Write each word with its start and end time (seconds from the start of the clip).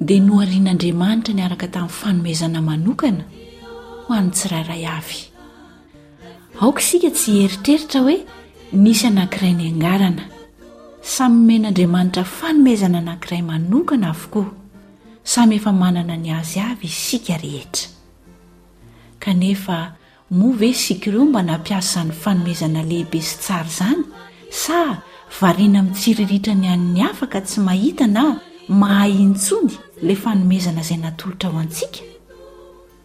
dia 0.00 0.16
noharian'andriamanitra 0.18 1.34
nyaraka 1.36 1.68
tamin'ny 1.68 1.92
fanomezana 2.00 2.60
manokana 2.68 3.24
ho 4.08 4.14
an'ny 4.18 4.32
tsiraray 4.36 4.84
avy 4.98 5.20
aoka 6.62 6.80
isika 6.84 7.10
tsy 7.16 7.32
heritreritra 7.44 7.98
hoe 8.06 8.16
nisy 8.82 9.04
anank'irai 9.10 9.52
ny 9.58 9.64
angarana 9.70 10.24
samy 11.14 11.42
men'andriamanitra 11.50 12.24
fanomezana 12.38 12.98
anankiray 13.04 13.42
manokana 13.50 14.06
avokoa 14.14 14.48
samy 15.32 15.54
efa 15.60 15.72
manana 15.82 16.16
ny 16.22 16.28
azy 16.40 16.60
avy 16.70 16.88
isika 16.96 17.34
rehetra 17.44 17.88
kanefa 19.22 19.76
moave 20.38 20.72
sikiireo 20.72 21.24
mba 21.28 21.42
nampiasaany 21.42 22.12
fanomezana 22.22 22.80
lehibe 22.88 23.20
sy 23.28 23.34
tsara 23.42 23.68
izany 23.68 24.02
sa 24.62 24.78
variana 25.40 25.82
mitsiriritra 25.84 26.54
ny 26.62 26.66
ann'ny 26.74 27.00
hafaka 27.04 27.40
tsy 27.44 27.60
mahita 27.60 28.06
na 28.08 28.24
mahay 28.72 29.10
intsony 29.20 29.74
la 30.02 30.16
fanomezana 30.16 30.80
izay 30.80 30.96
natolotra 30.98 31.50
aho 31.50 31.58
antsika 31.60 32.00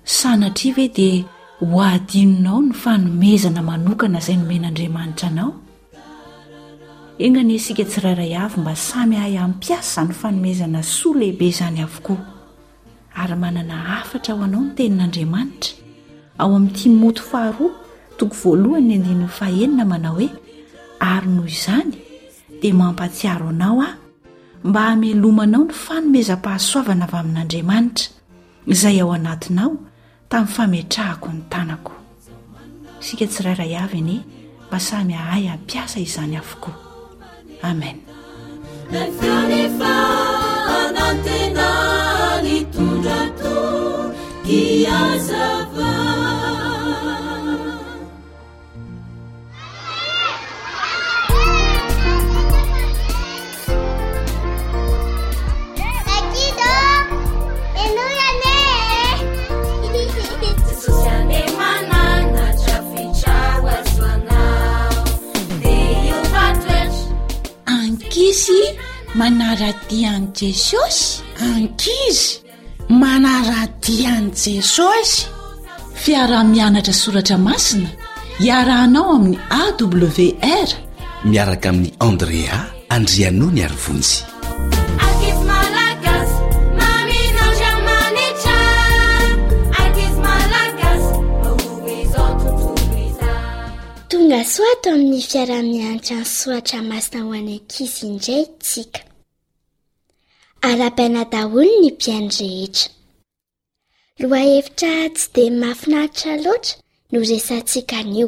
sanatri 0.04 0.70
ve 0.78 0.88
dia 0.96 1.26
ho 1.60 1.82
adinonao 1.82 2.62
ny 2.62 2.74
fanomezana 2.84 3.62
manokana 3.70 4.20
izay 4.24 4.38
nomen'andriamanitra 4.40 5.28
anao 5.28 5.50
ena 7.20 7.44
ny 7.44 7.56
asika 7.60 7.84
tsirairay 7.84 8.32
avy 8.44 8.62
mba 8.62 8.76
samy 8.76 9.16
hay 9.16 9.36
ampiasa 9.38 10.06
ny 10.08 10.14
fanomezana 10.14 10.84
soa 10.84 11.18
lehibe 11.20 11.46
izany 11.52 11.82
avokoa 11.84 12.22
ary 13.16 13.36
manana 13.36 13.76
hafatra 13.76 14.34
ho 14.36 14.44
anao 14.44 14.62
no 14.64 14.72
tenin'andriamanitra 14.78 15.74
ao 16.40 16.56
amin'n'iti 16.56 16.90
moty 16.90 17.22
faharoa 17.22 17.72
toko 18.18 18.36
voalohany 18.44 18.96
ny 19.04 19.10
aninfaenina 19.12 19.84
manao 19.86 20.16
hoe 20.16 20.30
ary 21.00 21.28
noho 21.28 21.48
izany 21.48 21.92
dia 22.62 22.74
mampatsiaro 22.74 23.50
anaoa 23.52 23.88
mba 24.66 24.82
hamelomanao 24.90 25.62
ny 25.70 25.74
fanomezam-pahasoavana 25.86 27.06
avy 27.06 27.18
amin'andriamanitra 27.18 28.08
izay 28.74 28.98
ao 29.02 29.10
anatinao 29.18 29.72
tamin'ny 30.30 30.54
fametrahako 30.56 31.28
ny 31.36 31.42
tanako 31.52 31.94
sika 33.06 33.26
tsiraray 33.30 33.74
avy 33.84 34.00
ane 34.02 34.16
mba 34.68 34.78
samy 34.88 35.14
hahay 35.20 35.46
hampiasa 35.52 35.98
izany 36.06 36.36
avokoa 36.38 36.74
amena 37.62 38.00
manaradiany 69.20 70.28
jesosy 70.40 71.24
ankizy 71.54 72.28
manaradiany 73.02 74.30
jesosy 74.46 75.16
fiara-mianatra 76.04 76.94
soratra 77.04 77.38
masiny 77.48 77.88
hiarahnao 78.44 79.10
amin'ny 79.18 79.38
awr 79.62 80.68
miaraka 81.32 81.70
amin'ny 81.74 81.92
andrea 82.08 82.58
andrianoa 82.98 83.52
ny 83.56 83.62
aryvonsy 83.68 84.18
basoato 94.36 94.90
amin'ny 94.96 95.22
fiaraha-mianitra 95.32 96.16
ny 96.20 96.26
soatray 96.40 96.84
masina 96.92 97.20
ho 97.26 97.30
anankizy 97.40 98.02
indray 98.12 98.44
tsika 98.66 99.02
arabina 100.70 101.22
daholo 101.34 101.62
ny 101.84 101.90
mpiainy 101.92 102.30
rehetra 102.40 102.90
loha 104.24 104.40
hevitra 104.54 104.90
tsy 105.16 105.28
deay 105.36 105.52
mahafinaritra 105.62 106.34
loatra 106.44 106.76
no 107.12 107.18
resantsika 107.32 107.98
nio 108.12 108.28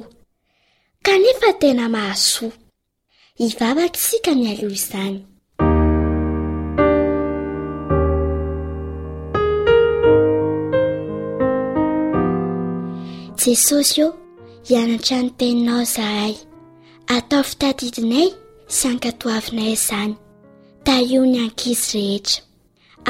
kanefa 1.06 1.50
tena 1.62 1.86
mahasoa 1.96 2.60
hivavaka 3.42 4.00
sika 4.06 4.32
mialio 4.40 4.70
izany 4.78 5.18
jesosy 13.42 14.02
o 14.08 14.08
ianatra 14.70 15.22
nyteninao 15.24 15.84
zahay 15.96 16.36
atao 17.18 17.44
fitadidinay 17.48 18.28
sy 18.76 18.88
ankatoavinayy 18.90 19.74
izany 19.78 20.16
da 20.86 20.96
io 21.00 21.22
nyankizy 21.26 21.98
rehetra 22.02 22.44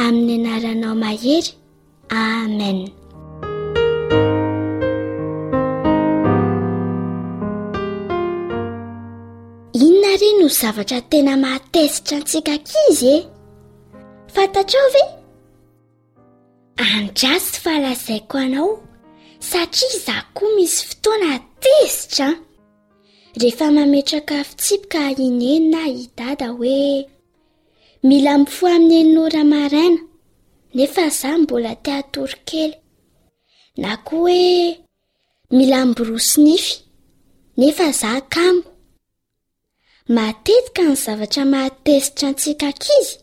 amin'ny 0.03 0.33
anaranao 0.55 0.95
mahery 1.03 1.49
amen 2.21 2.79
inona 9.83 10.11
rey 10.21 10.33
no 10.39 10.47
zavatra 10.59 10.99
tena 11.11 11.33
matesitra 11.43 12.15
antsikakizy 12.19 13.07
e 13.15 13.27
fantatraao 14.33 14.89
ve 14.95 15.03
andrasy 16.95 17.53
falazaiko 17.65 18.35
anao 18.45 18.69
satria 19.49 19.99
za 20.05 20.15
koa 20.33 20.49
misy 20.55 20.85
fotoana 20.87 21.46
tezitraa 21.59 22.33
rehefa 23.41 23.71
mametraka 23.71 24.43
fitsipika 24.43 25.09
ineny 25.11 25.69
na 25.69 25.83
hidada 25.85 26.47
hoe 26.49 27.09
mila 28.07 28.37
myfo 28.37 28.67
amin'ny 28.67 29.13
nora 29.13 29.43
maraina 29.43 30.01
nefa 30.75 31.09
za 31.09 31.37
mbola 31.37 31.75
teatory 31.75 32.35
kely 32.45 32.73
na 33.77 33.97
koa 33.97 34.19
hoe 34.19 34.79
mila 35.51 35.85
mbyrosinify 35.85 36.73
nefa 37.57 37.89
iza 37.91 38.21
kamo 38.33 38.63
matetika 40.15 40.81
ny 40.89 40.95
zavatra 41.03 41.43
mahatezitra 41.51 42.27
ntsika 42.31 42.69
kizy 42.81 43.13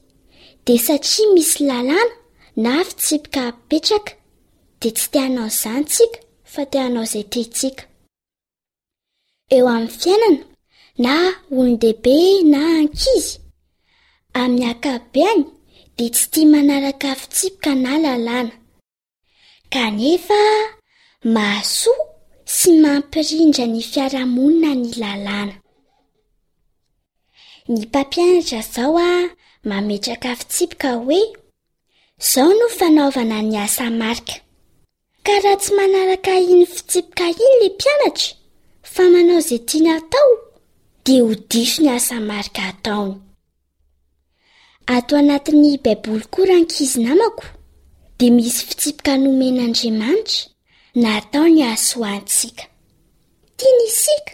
de 0.67 0.75
satria 0.85 1.27
misy 1.35 1.59
lalàna 1.69 2.13
na 2.65 2.73
fitsipika 2.89 3.43
mpetraka 3.53 4.13
de 4.81 4.89
tsy 4.95 5.07
teanao 5.13 5.47
izantsika 5.55 6.19
fa 6.53 6.63
teanao 6.73 7.05
izay 7.09 7.25
tetsika 7.33 7.85
eo 9.55 9.67
amin'ny 9.69 9.91
fiainana 10.03 10.33
na 11.05 11.15
olon 11.57 11.75
dehibe 11.83 12.15
na 12.53 12.61
ankizy 12.79 13.31
amin'ny 14.41 14.65
akabe 14.73 15.23
any 15.33 15.43
dia 15.97 16.09
tsy 16.15 16.25
tia 16.33 16.47
manaraka 16.53 17.11
fitsipaka 17.21 17.71
na 17.85 17.93
lalàna 18.05 18.55
kanefa 19.73 20.41
masoa 21.35 21.99
sy 22.57 22.69
mampirindra 22.83 23.65
ny 23.73 23.81
fiara-monina 23.91 24.71
ny 24.83 24.89
lalàna 25.03 25.55
ny 27.71 27.75
mpampianatra 27.83 28.59
izao 28.65 28.97
a 29.09 29.11
mametraka 29.69 30.31
fitsipaka 30.41 30.89
hoe 31.05 31.21
izaho 32.23 32.53
no 32.59 32.67
fanaovana 32.79 33.39
ny 33.49 33.55
asa 33.65 33.85
marika 34.01 34.37
ka 35.27 35.33
raha 35.43 35.57
tsy 35.63 35.71
manaraka 35.79 36.33
iny 36.53 36.65
fitsipaka 36.75 37.25
iny 37.47 37.55
la 37.61 37.67
mpianatra 37.77 38.27
fa 38.95 39.03
manao 39.11 39.39
izay 39.43 39.59
tia 39.69 39.81
naatao 39.87 40.29
dia 41.05 41.21
ho 41.27 41.33
diso 41.51 41.79
ny 41.83 41.89
asany 41.97 42.27
marika 42.31 42.63
ataony 42.73 43.13
ato 44.97 45.13
anatin'ny 45.21 45.69
baiboly 45.85 46.25
koa 46.33 46.47
raha 46.49 46.61
nkizy 46.65 46.99
namako 47.09 47.45
dia 48.19 48.31
misy 48.37 48.61
fitsipaka 48.69 49.13
nomen'andriamanitra 49.23 50.37
nataony 51.03 51.61
asoantsika 51.75 52.65
tia 53.57 53.73
nisika 53.79 54.33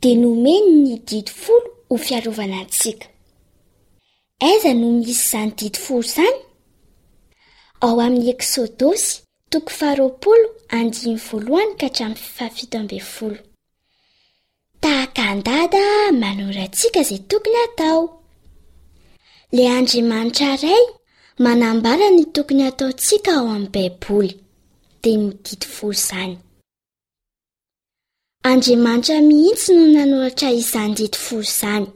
dia 0.00 0.16
nomeny 0.22 0.68
ny 0.84 0.92
didi 1.08 1.32
folo 1.44 1.68
ho 1.88 1.94
fiarovana 2.04 2.56
antsika 2.62 3.06
aiza 4.46 4.72
no 4.74 4.86
misy 4.96 5.12
izany 5.26 5.50
didi 5.58 5.78
folo 5.86 6.02
izany 6.10 6.38
ao 7.84 7.96
ami'y 8.04 8.28
eksodosy 8.34 9.14
tahaka 14.82 15.26
ndada 15.38 15.86
manora 16.20 16.64
ntsika 16.70 17.00
zay 17.08 17.18
tokony 17.30 17.56
hatao 17.62 18.00
le 19.56 19.62
andrimanitra 19.78 20.50
ray 20.64 20.84
manambara 21.44 22.06
ny 22.16 22.24
tokony 22.34 22.62
hataontsika 22.68 23.30
ao 23.38 23.46
amy 23.56 23.68
baiboly 23.74 24.32
dia 25.02 25.18
mididy 25.26 25.66
folo 25.74 25.92
izany 25.98 26.34
andrimanitra 28.50 29.16
mihintsy 29.28 29.68
no 29.78 29.84
nanoratra 29.96 30.48
izany 30.62 30.92
didy 30.98 31.18
foo 31.24 31.42
zany 31.60 31.86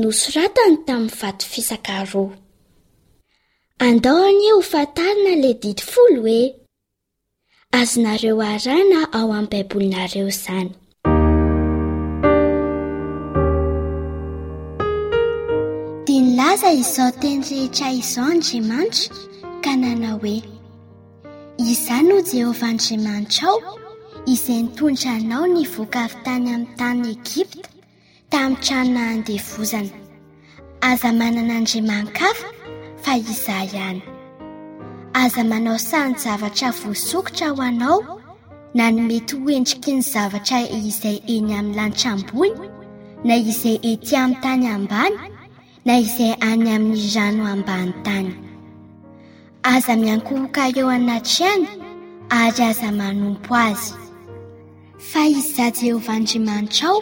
nosoratany 0.00 0.74
tamiy 0.86 1.14
vato 1.20 1.44
fisanka 1.52 1.94
ro 2.10 2.24
andaonie 3.88 4.50
ho 4.56 4.60
fantarana 4.70 5.32
la 5.42 5.50
didi 5.62 5.82
fol 5.92 6.14
oe 6.28 6.40
azonareo 7.78 8.36
arana 8.52 8.98
ao 9.18 9.28
amiy 9.36 9.50
baibolinareo 9.50 10.28
zany 10.44 10.70
a 16.64 16.72
izao 16.72 17.10
tenrehetra 17.10 17.90
izao 17.90 18.24
andriamanitra 18.24 19.14
ka 19.64 19.76
nanao 19.76 20.18
hoe 20.18 20.40
iza 21.58 21.96
no 22.08 22.16
jehova 22.32 22.66
andriamanitra 22.66 23.48
ao 23.48 23.58
izay 24.26 24.62
nitonra 24.62 25.18
nao 25.28 25.46
ny 25.46 25.64
voakavytany 25.66 26.54
amin'ny 26.54 26.76
tany 26.78 27.08
egipta 27.16 27.68
tamin'ny 28.30 28.60
tranona 28.66 29.04
andeavozana 29.12 29.90
aza 30.80 31.10
manan'andriamanikafa 31.12 32.46
fa 33.04 33.16
iza 33.16 33.58
ihany 33.64 34.00
aza 35.12 35.44
manao 35.44 35.78
sany 35.78 36.14
zavatra 36.14 36.70
voasokotra 36.80 37.48
ho 37.56 37.62
anao 37.62 38.20
na 38.74 38.90
ny 38.90 39.00
mety 39.00 39.36
hoendriky 39.42 39.92
ny 39.92 40.00
zavatra 40.02 40.60
izay 40.62 41.18
eny 41.26 41.54
amin'ny 41.58 41.76
lanitraambony 41.76 42.52
na 43.24 43.34
izay 43.36 43.78
etỳ 43.82 44.16
amin'ny 44.22 44.40
tany 44.42 44.66
ambany 44.68 45.31
na 45.84 45.98
izay 45.98 46.34
any 46.38 46.70
amin'n'rano 46.70 47.42
ambanyntany 47.54 48.28
aza 49.72 49.94
miankohoka 49.98 50.62
eo 50.78 50.86
anatry 50.96 51.44
any 51.54 51.66
ary 52.40 52.62
aza 52.70 52.90
manompo 52.98 53.50
azy 53.68 53.94
fa 55.10 55.22
iza 55.38 55.66
jehova 55.78 56.12
andriamanitra 56.18 56.86
ao 56.92 57.00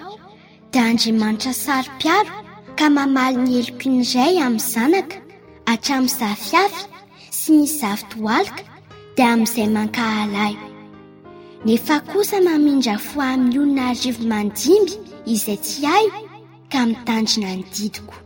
da 0.73 0.81
andriamanitra 0.91 1.53
sarom-piaro 1.65 2.31
ka 2.79 2.87
mamali 2.97 3.37
ny 3.45 3.53
elokin'iray 3.61 4.35
amin'ny 4.47 4.69
zanaka 4.73 5.17
hatraminy 5.69 6.15
zafyafy 6.19 6.83
sy 7.39 7.49
ny 7.59 7.63
zavi 7.79 8.05
toalika 8.13 8.63
di 9.17 9.23
amin'izay 9.33 9.69
mankahalao 9.77 10.57
nefa 11.67 11.97
kosa 12.11 12.37
mamindra 12.47 12.97
fo 13.09 13.21
amiyona 13.33 13.93
arivo 13.93 14.23
mandimby 14.33 14.95
izay 15.33 15.57
tsy 15.65 15.85
ahio 15.95 16.13
ka 16.73 16.81
mitanrina 16.89 17.51
ny 17.59 17.65
didiko 17.77 18.17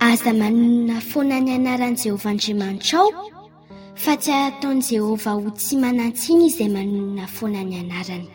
aza 0.00 0.32
manonana 0.32 1.00
fonany 1.00 1.50
anaran'i 1.56 1.96
jehova 2.02 2.30
andriamanitra 2.30 2.98
ao 3.00 3.10
fa 4.02 4.14
tsy 4.22 4.30
aaataon' 4.32 4.82
jehova 4.88 5.30
ho 5.38 5.50
tsy 5.60 5.74
manantsiny 5.84 6.42
iizay 6.46 6.68
manonana 6.76 7.26
foanany 7.36 7.74
anarany 7.82 8.28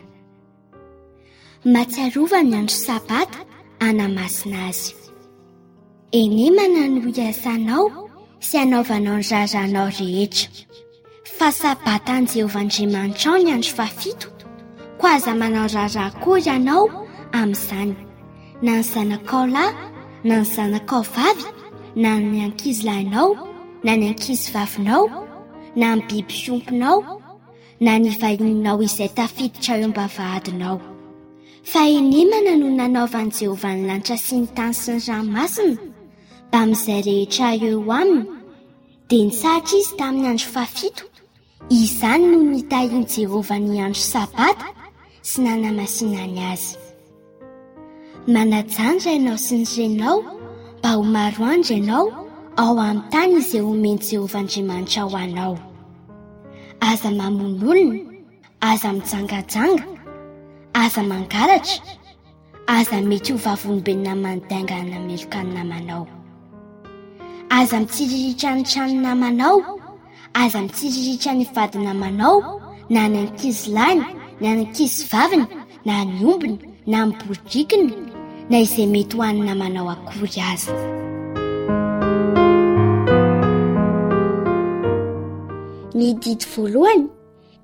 matsiarova 1.73 2.39
ny 2.49 2.55
andro 2.61 2.75
sabata 2.87 3.39
anamasina 3.87 4.59
azy 4.69 4.93
enemana 6.19 6.83
no 6.87 6.99
ho 7.03 7.09
iasanao 7.21 7.85
sy 8.47 8.55
anaovanao 8.63 9.17
ny 9.19 9.27
raharahanao 9.31 9.89
rehetra 9.97 10.49
fa 11.37 11.47
sabata 11.61 12.11
an'i 12.17 12.31
jehovaandriamanitrao 12.33 13.37
ny 13.43 13.51
andro 13.55 13.71
faafito 13.77 14.27
koa 14.99 15.13
aza 15.17 15.33
manao 15.41 15.67
raharahakory 15.75 16.47
anao 16.55 16.85
amin'izany 17.39 17.93
na 18.61 18.71
ny 18.75 18.79
izanakaola 18.79 19.63
na 20.23 20.37
ny 20.45 20.45
zanakao 20.45 21.01
vavy 21.01 21.43
na 21.95 22.19
ny 22.21 22.43
ankizylainao 22.45 23.33
na 23.83 23.95
ny 23.97 24.09
ankizy 24.13 24.51
vavinao 24.53 25.09
na 25.75 25.95
ny 25.95 26.01
biby 26.05 26.33
sompinao 26.33 27.01
na 27.81 27.97
ni 27.97 28.09
vahininao 28.19 28.81
izay 28.85 29.09
tafidotra 29.13 29.77
eo 29.79 29.87
mba 29.87 30.05
vahadinao 30.17 30.77
fa 31.63 31.81
henemana 31.89 32.53
no 32.59 32.69
nanaovan'i 32.69 33.31
jehovah 33.39 33.73
nylanitra 33.77 34.17
siny 34.17 34.47
tany 34.55 34.73
sy 34.77 34.91
ny 34.95 34.99
ranomasina 35.09 35.77
mbamin'izay 36.49 37.01
rehetra 37.07 37.49
eo 37.57 37.81
aminy 37.99 38.27
dia 39.09 39.25
ny 39.25 39.31
sarotra 39.41 39.73
izy 39.81 39.95
tamin'ny 39.97 40.27
andro 40.31 40.49
fafito 40.53 41.03
izany 41.69 42.23
noho 42.31 42.45
nitahin' 42.53 43.07
jehova 43.15 43.55
ny 43.59 43.81
andro 43.85 44.03
sabata 44.13 44.67
sy 45.29 45.37
nanamasinany 45.45 46.39
azy 46.53 46.90
manajanja 48.27 49.11
ianao 49.13 49.37
sy 49.37 49.55
nyrenao 49.57 50.23
mba 50.79 50.91
ho 50.93 51.03
maroanja 51.03 51.75
ianao 51.75 52.07
ao 52.57 52.77
amin'ny 52.79 53.01
tany 53.11 53.33
izay 53.39 53.61
homeny 53.61 53.97
jehovahandriamanitra 53.97 55.03
ho 55.03 55.17
anao 55.17 55.57
aza 56.79 57.11
mamon'olona 57.11 57.99
aza 58.61 58.91
mijangajanga 58.93 59.83
aza 60.73 61.03
mangalatra 61.03 61.81
aza 62.67 63.01
mety 63.01 63.31
ho 63.33 63.37
vavolombenina 63.45 64.15
manodanga 64.15 64.83
nameloka 64.83 65.43
ny 65.43 65.53
namanao 65.53 66.07
aza 67.49 67.79
mitsiriritra 67.79 68.55
ny 68.55 68.63
trano 68.63 69.01
namanao 69.01 69.59
aza 70.33 70.61
mitsiriritra 70.61 71.33
ny 71.35 71.45
vadinamanao 71.55 72.39
na 72.89 73.09
ny 73.09 73.17
an-kizylahny 73.19 74.01
na 74.41 74.55
ny 74.55 74.65
-kizy 74.69 75.09
vaviny 75.11 75.45
na 75.85 76.05
ny 76.05 76.23
ombony 76.31 76.59
na 76.87 77.05
miboidrikiny 77.05 78.10
na 78.51 78.57
izay 78.59 78.87
mety 78.93 79.15
ho 79.17 79.23
anina 79.29 79.53
manao 79.61 79.89
akory 79.95 80.39
azy 80.51 80.71
ny 85.99 86.07
didy 86.23 86.45
voalohany 86.53 87.03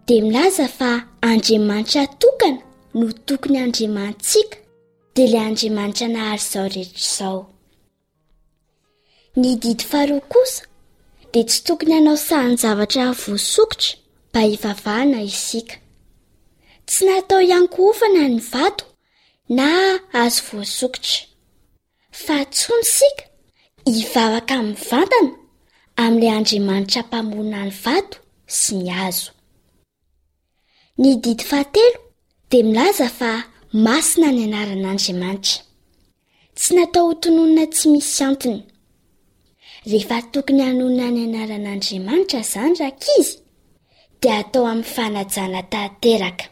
dia 0.07 0.21
milaza 0.25 0.67
fa 0.77 0.91
andriamanitra 1.29 2.03
tokana 2.21 2.59
no 2.97 3.05
tokony 3.27 3.57
andriamantsika 3.65 4.57
dia 5.13 5.25
ilay 5.27 5.43
andriamanitra 5.49 6.07
nahary 6.13 6.37
izao 6.41 6.63
rehetra 6.75 7.01
izao 7.11 7.39
ny 9.41 9.49
didy 9.63 9.83
faharoa 9.91 10.23
kosa 10.33 10.61
dia 11.31 11.43
tsy 11.49 11.59
tokony 11.67 11.93
hanao 11.97 12.17
sahany 12.27 12.55
zavatra 12.63 13.03
voasokotra 13.21 13.91
mba 14.29 14.39
hivavahana 14.49 15.19
isika 15.31 15.75
tsy 16.87 16.99
natao 17.05 17.41
iankoofana 17.49 18.21
ny 18.33 18.39
vato 18.53 18.83
na 19.55 19.65
azo 20.23 20.41
voasokotra 20.49 21.17
fa 22.23 22.37
tsomisika 22.53 23.23
hivavaka 23.95 24.55
min'ny 24.63 24.77
vantana 24.89 25.31
amin'ilay 26.03 26.35
andriamanitra 26.37 27.01
mpamonina 27.07 27.59
ny 27.67 27.71
vato 27.83 28.17
sy 28.59 28.73
ny 28.81 28.89
azo 29.07 29.31
ny 31.01 31.07
didy 31.23 31.43
fahatelo 31.49 31.97
dia 32.49 32.63
milaza 32.67 33.07
fa 33.19 33.31
masina 33.85 34.27
ny 34.35 34.41
anaran'andriamanitra 34.47 35.61
tsy 36.57 36.69
natao 36.75 37.03
hotononana 37.09 37.63
tsy 37.75 37.85
misy 37.93 38.21
antiny 38.29 38.59
rehefa 39.91 40.17
tokony 40.33 40.61
hanonina 40.67 41.05
ny 41.15 41.19
anaran'andriamanitra 41.27 42.39
izany 42.45 42.73
rakaizy 42.83 43.33
dia 44.21 44.35
atao 44.41 44.63
amin'ny 44.71 44.89
fanajana 44.95 45.61
tahnteraka 45.71 46.45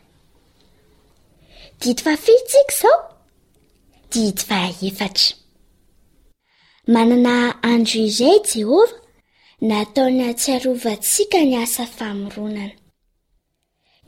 manana 6.88 7.54
andro 7.74 8.00
izay 8.08 8.39
jehovah 8.54 8.94
nataony 9.70 10.22
atsyarova 10.32 10.92
ntsika 11.00 11.39
ny 11.50 11.56
asa 11.63 11.86
famoronana 11.98 12.74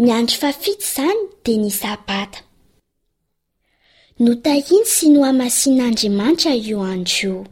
ni 0.01 0.10
andro 0.19 0.36
fafity 0.41 0.81
izany 0.88 1.19
dia 1.43 1.57
nisabata 1.63 2.39
notahiny 4.24 4.88
sy 4.93 5.05
no 5.13 5.19
hamasinaandriamanitra 5.27 6.51
io 6.69 6.79
andro 6.93 7.34
o 7.41 7.46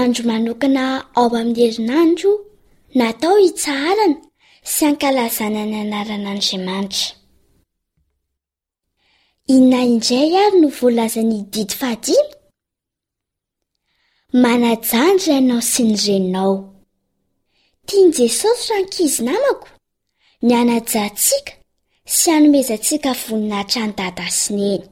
andro 0.00 0.22
manokana 0.30 0.82
ao 1.20 1.28
amiy 1.40 1.60
herinandro 1.64 2.30
natao 2.98 3.36
hitsaharana 3.44 4.16
sy 4.74 4.80
ankalazana 4.88 5.62
ny 5.70 5.76
anaran'andriamanitra 5.84 7.17
inaiay 9.54 10.28
y 10.60 10.66
vlzadi 10.68 12.14
manajany 14.32 15.18
ranao 15.26 15.60
sinyrenao 15.62 16.74
tiany 17.86 18.12
jesosy 18.12 18.72
roankizy 18.72 19.22
namako 19.22 19.68
ni 20.42 20.54
anajantsika 20.54 21.52
sy 22.14 22.26
anomezantsika 22.36 23.10
voninahitra 23.22 23.80
andady 23.84 24.30
sineny 24.40 24.84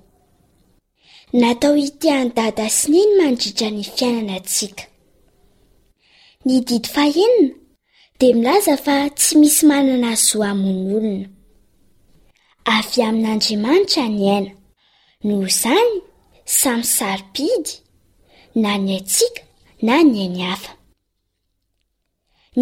natao 1.40 1.76
iti 1.86 2.08
andada 2.20 2.64
sineny 2.78 3.12
mandritra 3.20 3.68
ny 3.74 3.82
fiainana 3.96 4.34
atsika 4.40 4.84
ni 6.44 6.56
idiy 6.58 6.84
aea 7.02 7.52
dia 8.18 8.34
milaza 8.36 8.74
fa 8.84 8.96
tsy 9.18 9.32
misy 9.38 9.66
manana 9.70 10.06
hazo 10.12 10.38
amonolona 10.50 11.35
avy 12.74 13.00
amin'andriamanitra 13.08 14.04
ny 14.18 14.22
aina 14.34 14.52
noho 15.26 15.44
izany 15.52 15.92
samy 16.58 16.84
saripidy 16.96 17.72
na 18.62 18.72
ny 18.84 18.90
aintsika 18.96 19.42
na 19.86 19.94
ny 20.10 20.14
ainy 20.24 20.40
hafa 20.50 20.72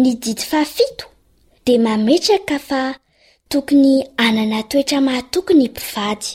ny 0.01 0.09
didy 0.23 0.43
fafito 0.51 1.05
dia 1.65 1.79
mametraka 1.85 2.57
fa 2.69 2.81
tokony 3.49 4.05
anana 4.25 4.59
toetra 4.69 5.01
mahatokony 5.01 5.63
mpivady 5.69 6.27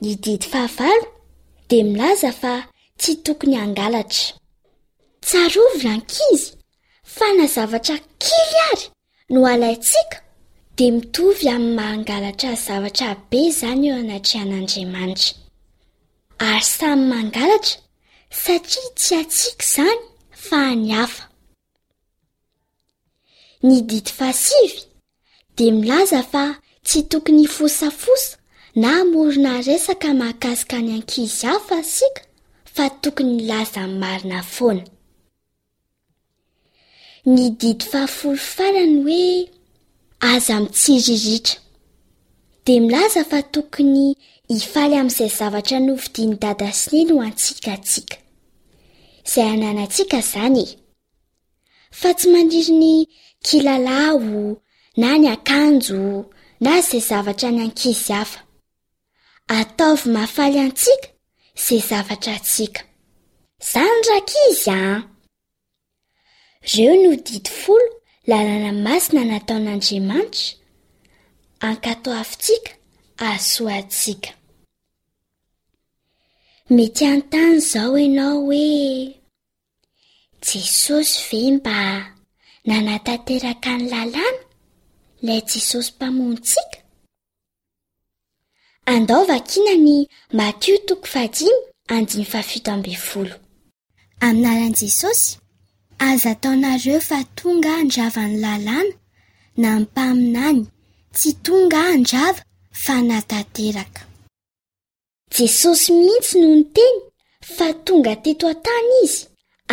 ny 0.00 0.14
didy 0.24 0.46
fahavalo 0.52 1.06
dia 1.68 1.84
milaza 1.84 2.32
fa 2.40 2.52
tsy 2.98 3.12
tokony 3.24 3.54
hangalatra 3.56 4.32
tsarovorankizy 5.24 6.46
fa 7.14 7.26
nazavatra 7.38 7.96
kily 8.22 8.56
ary 8.70 8.86
no 9.30 9.38
alaintsika 9.52 10.23
dia 10.76 10.90
mitovy 10.92 11.48
amin'ny 11.54 11.76
mangalatra 11.78 12.50
zavatra 12.66 13.10
be 13.30 13.38
izany 13.48 13.84
eo 13.90 13.96
anatrehan'andriamanitra 14.02 15.32
ary 16.50 16.64
samyy 16.78 17.06
mangalatra 17.12 17.76
satria 18.42 18.86
tsy 18.98 19.12
atsiaka 19.22 19.64
izany 19.70 20.00
fa 20.46 20.58
any 20.72 20.88
hafa 20.98 21.22
ny 23.66 23.76
didy 23.90 24.12
fa 24.18 24.28
sivy 24.44 24.78
dia 25.56 25.72
milaza 25.80 26.20
fa 26.32 26.44
tsy 26.86 27.00
tokony 27.12 27.44
fosafosa 27.56 28.30
na 28.82 28.90
morina 29.10 29.52
resaka 29.68 30.08
mahagasika 30.20 30.76
ny 30.84 30.90
ankizy 30.96 31.46
hafa 31.50 31.74
asiaka 31.82 32.22
fa 32.74 32.84
tokony 33.02 33.34
laza 33.50 33.80
mnny 33.86 33.98
marina 34.02 34.38
foana 34.54 34.84
ny 37.34 37.42
didi 37.60 37.84
fafolofarany 37.92 38.94
hoe 39.06 39.26
aza 40.24 40.54
amin 40.56 40.68
tsiriritra 40.72 41.58
dia 42.64 42.80
milaza 42.80 43.22
fa 43.30 43.40
tokony 43.54 44.06
hifaly 44.52 44.96
amin'izay 45.00 45.30
zavatra 45.38 45.78
novidiny 45.86 46.34
dada 46.42 46.68
sineny 46.82 47.10
ho 47.12 47.18
antsikatsika 47.28 48.16
izay 49.26 49.48
hananantsika 49.52 50.16
izany 50.24 50.58
e 50.66 50.68
fa 52.00 52.10
tsy 52.18 52.26
mandriry 52.34 52.74
ny 52.82 52.94
kilalaho 53.46 54.38
na 55.00 55.08
ny 55.20 55.26
akanjo 55.34 56.02
na 56.64 56.70
izay 56.80 57.02
zavatra 57.10 57.48
ny 57.54 57.60
ankizy 57.64 58.12
hafa 58.16 58.40
ataovy 59.58 60.04
mahafaly 60.14 60.58
antsika 60.64 61.08
izay 61.64 61.82
zavatra 61.88 62.32
antsika 62.38 62.80
izany 63.62 64.00
rakaizy 64.10 64.70
a 64.80 64.80
ireo 66.72 66.94
no 67.02 67.10
didy 67.26 67.50
folo 67.62 67.90
lalàna 68.30 68.70
masina 68.86 69.22
nataon'andriamanitra 69.30 70.54
ankato 71.68 72.08
avintsika 72.22 72.72
asoantsika 73.30 74.30
mety 76.74 77.02
anntany 77.14 77.54
izao 77.62 77.94
anao 78.04 78.36
hoe 78.48 78.64
jesosy 80.46 81.14
ve 81.28 81.40
mba 81.56 81.74
nanatanteraka 82.68 83.70
ny 83.78 83.82
lalàna 83.92 84.38
lay 85.26 85.40
jesosy 85.52 85.90
mpamonontsika 85.94 86.78
andaovakaina 88.92 89.74
ny 89.86 89.94
matio 90.38 90.76
tokoi7l 90.88 93.30
aminaran' 94.26 94.76
jesosy 94.80 95.30
aza 95.98 96.30
ataonareo 96.30 97.00
fa 97.00 97.24
tonga 97.36 97.68
ahandravany 97.74 98.34
lalàna 98.44 98.94
na 99.62 99.70
mpaminany 99.80 100.60
tsy 101.16 101.30
tonga 101.44 101.78
ahandrava 101.84 102.42
fa 102.84 102.94
natanteraka 103.08 104.02
jesosy 105.34 105.88
mihntsy 106.00 106.34
nohony 106.40 106.66
teny 106.76 106.98
fa 107.56 107.66
tonga 107.86 108.12
teto 108.24 108.44
atany 108.54 108.90
izy 109.04 109.20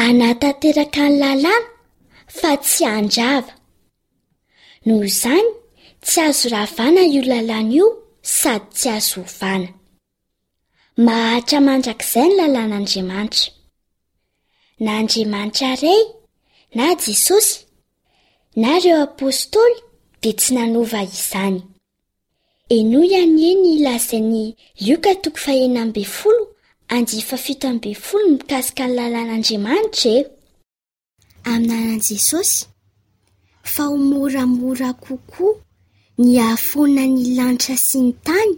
anatanteraka 0.04 1.04
ny 1.10 1.13
lalàna 1.22 1.54
fa 2.40 2.51
tsy 2.66 2.82
handrava 2.94 3.51
noho 4.86 5.04
izany 5.12 5.50
tsy 6.06 6.18
azo 6.28 6.46
rahavana 6.54 7.01
io 7.13 7.22
lalàna 7.32 7.74
io 7.78 7.88
sady 8.40 8.66
tsy 8.78 8.88
azo 8.98 9.13
ho 9.18 9.24
vana 9.40 9.70
mahatra 11.06 11.58
mandrakzay 11.68 12.28
ny 12.30 12.34
lalànaandriamanitra 12.40 13.44
na 14.84 14.92
andriamanitra 15.02 15.70
ray 15.82 16.02
na 16.78 16.86
jesosy 17.04 17.56
na 18.64 18.72
reo 18.84 18.98
apostoly 19.08 19.78
di 20.22 20.32
tsy 20.40 20.52
nanova 20.58 21.02
izany 21.14 21.62
eno 22.78 23.00
iany 23.12 23.40
e 23.50 23.54
y 23.72 23.76
lazany 23.86 24.44
ok0 24.94 25.30
7 26.90 27.78
mikasika 28.32 28.84
ny 28.88 28.94
lalàn'andriamanitra 28.98 30.10
e 30.20 30.22
aminanan' 31.52 32.04
jesosy 32.10 32.60
fa 33.74 33.84
ho 33.90 33.96
moramora 34.10 34.90
kokoa 35.06 35.56
ni 36.24 36.32
ahafoana 36.48 37.04
ny 37.16 37.22
lanitra 37.38 37.76
sy 37.88 37.98
ny 38.04 38.12
tany 38.28 38.54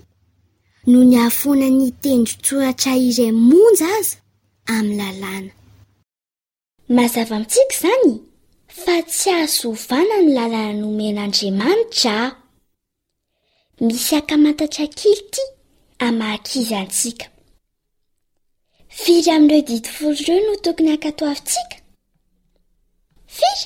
no 0.91 0.99
ni 1.09 1.15
ahafoanany 1.23 1.81
tendrotsoratra 2.03 2.91
ira 3.09 3.27
monja 3.49 3.87
aza 3.99 4.15
aminy 4.75 4.95
lalana 4.99 5.51
mazava 6.89 7.35
amintsika 7.35 7.65
izany 7.75 8.09
fa 8.83 8.93
tsy 9.11 9.27
ahazoovana 9.35 10.15
ny 10.23 10.29
lalana 10.37 10.73
nomen'andriamanitra 10.81 12.15
ao 12.23 12.31
misy 13.85 14.13
akamantatra 14.19 14.85
kilyty 14.99 15.41
amakizy 16.07 16.75
antsika 16.81 17.25
firy 19.01 19.29
amin'ireo 19.35 19.65
didi 19.69 19.89
folo 19.95 20.15
ireo 20.21 20.39
no 20.49 20.55
tokony 20.63 20.91
ankatoavintsika 20.95 21.75
firy 23.37 23.65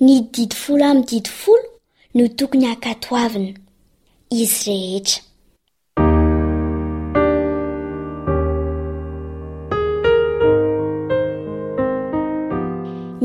ny 0.00 0.10
didi 0.34 0.56
folo 0.62 0.84
amin'ny 0.90 1.06
didy 1.10 1.30
folo 1.42 1.68
no 2.14 2.24
tokony 2.38 2.66
akatoavina 2.74 3.58
izy 4.30 4.56
rehetra 4.78 5.20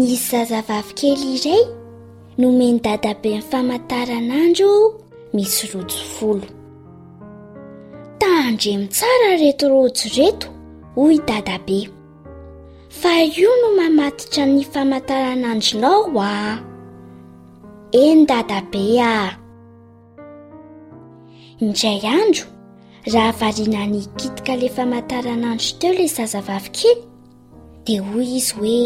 i 0.10 0.16
zazavavykely 0.18 1.26
iray 1.38 1.60
nomeny 2.42 2.78
dadabe 2.86 3.30
nyfamantaranandro 3.36 4.70
misy 5.36 5.64
rotjofolo 5.74 6.48
taandremitsara 8.22 9.30
reto 9.44 9.66
rojo 9.74 10.08
reto 10.18 10.48
hoy 10.96 11.12
idadabe 11.20 11.78
fa 13.00 13.14
io 13.42 13.52
no 13.62 13.70
mamaditra 13.80 14.44
ny 14.54 14.64
famantaranandronao 14.76 16.02
o 16.16 16.22
a 16.42 16.60
endadabe 18.04 18.84
a 19.12 19.14
indray 21.66 22.02
andro 22.20 22.48
raha 23.14 23.32
variana 23.44 23.84
ny 23.94 24.02
gitika 24.20 24.54
la 24.64 24.68
famantaranandro 24.80 25.72
teo 25.82 25.94
lay 26.00 26.10
zazavavikely 26.18 26.98
de 27.88 27.94
hoy 28.08 28.28
izy 28.40 28.54
hoe 28.58 28.84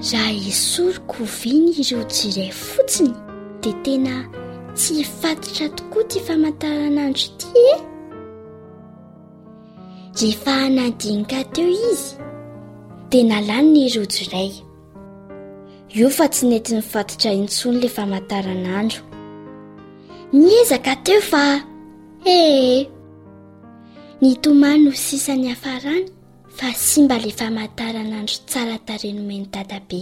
raha 0.00 0.32
isorokoviny 0.48 1.70
irojiray 1.82 2.50
fotsiny 2.52 3.14
de 3.62 3.72
tena 3.84 4.14
tsy 4.76 5.02
hfatotra 5.04 5.68
tokoa 5.78 6.04
ty 6.10 6.18
famantaranandro 6.26 7.24
ity 7.28 7.48
e 7.70 7.72
rehefa 10.18 10.52
anadinika 10.66 11.40
teo 11.54 11.68
izy 11.90 12.16
tena 13.10 13.38
lani 13.48 13.70
na 13.74 13.80
irojiray 13.88 14.50
io 15.98 16.08
fa 16.16 16.26
tsy 16.34 16.44
nety 16.50 16.70
ny 16.74 16.82
fatotra 16.90 17.30
intsony 17.42 17.78
la 17.82 17.88
famantaranandro 17.96 19.02
niezaka 20.42 20.94
teo 21.06 21.20
fa 21.30 21.44
ee 21.54 22.34
eh, 22.34 22.52
eh, 22.52 22.80
eh. 22.80 22.84
ny 24.22 24.32
tomano 24.42 24.90
o 24.94 25.00
sisany 25.06 25.48
hafarana 25.52 26.13
fa 26.54 26.70
sy 26.78 27.02
mba 27.04 27.16
lefa 27.18 27.46
mantaranandro 27.50 28.36
tsara 28.48 28.76
tareno 28.86 29.22
meno 29.28 29.46
dada 29.54 29.78
be 29.90 30.00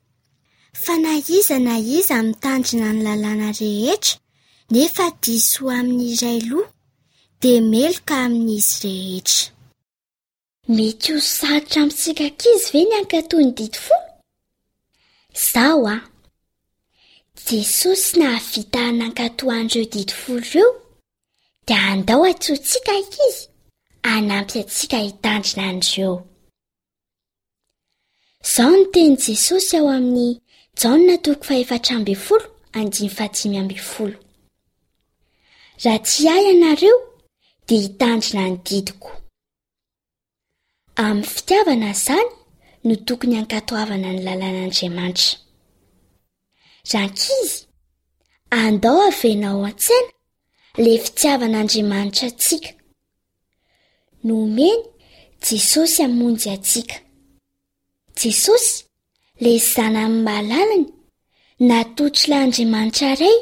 fa 0.73 0.97
naiza 0.97 1.59
na 1.59 1.75
iza 1.79 2.15
amitanrina 2.15 2.89
ny 2.93 3.01
lalàna 3.07 3.49
rehetra 3.59 4.15
nefa 4.73 5.05
diso 5.23 5.63
aminizyayloh 5.77 6.65
di 7.41 7.51
meloka 7.71 8.15
amin'izy 8.25 8.87
rehetra 8.87 9.45
mety 10.75 11.09
ho 11.15 11.19
sarotra 11.37 11.81
mytsika 11.87 12.25
kizy 12.39 12.65
veny 12.73 12.91
ankatòhny 12.99 13.49
didifolo 13.57 13.99
izao 15.37 15.83
a 15.95 15.97
jesosy 17.45 18.09
nahavitahnankato 18.19 19.43
andreo 19.59 19.85
didifolo 19.93 20.41
reo 20.53 20.69
da 21.67 21.75
andao 21.91 22.21
atshontsika 22.31 22.93
kizy 23.13 23.41
anampy 24.03 24.59
atsika 24.59 24.99
itanina 25.03 25.71
nre 25.73 26.05
izaho 28.43 28.75
ny 28.79 28.83
teny 28.93 29.13
jesosy 29.25 29.73
ao 29.77 29.89
amin'ny 29.97 30.33
raha 35.83 35.99
tsy 36.03 36.23
ahy 36.29 36.45
ianareo 36.51 36.95
dia 37.67 37.79
hitandrina 37.85 38.43
ny 38.49 38.55
didiko 38.67 39.09
amin'ny 40.95 41.27
fitiavana 41.33 41.89
zany 42.05 42.29
no 42.83 42.95
tokony 43.05 43.35
ankatoavana 43.37 44.09
ny 44.13 44.19
lalàn'andriamanitra 44.27 45.37
rankizy 46.93 47.55
andao 48.57 48.99
avanao 49.09 49.55
ao 49.57 49.65
an-tsena 49.69 50.09
le 50.83 50.91
fitiavanaandriamanitra 51.03 52.25
atsika 52.31 52.69
nomeny 54.27 54.69
jesosy 55.47 55.99
ammonjy 56.07 56.47
atsika 56.55 56.97
jesosy 58.21 58.73
lezana 59.43 59.99
amiy 60.07 60.21
mahalalany 60.27 60.83
natotsy 61.69 62.23
lay 62.29 62.39
andrimanitra 62.45 63.09
ray 63.21 63.37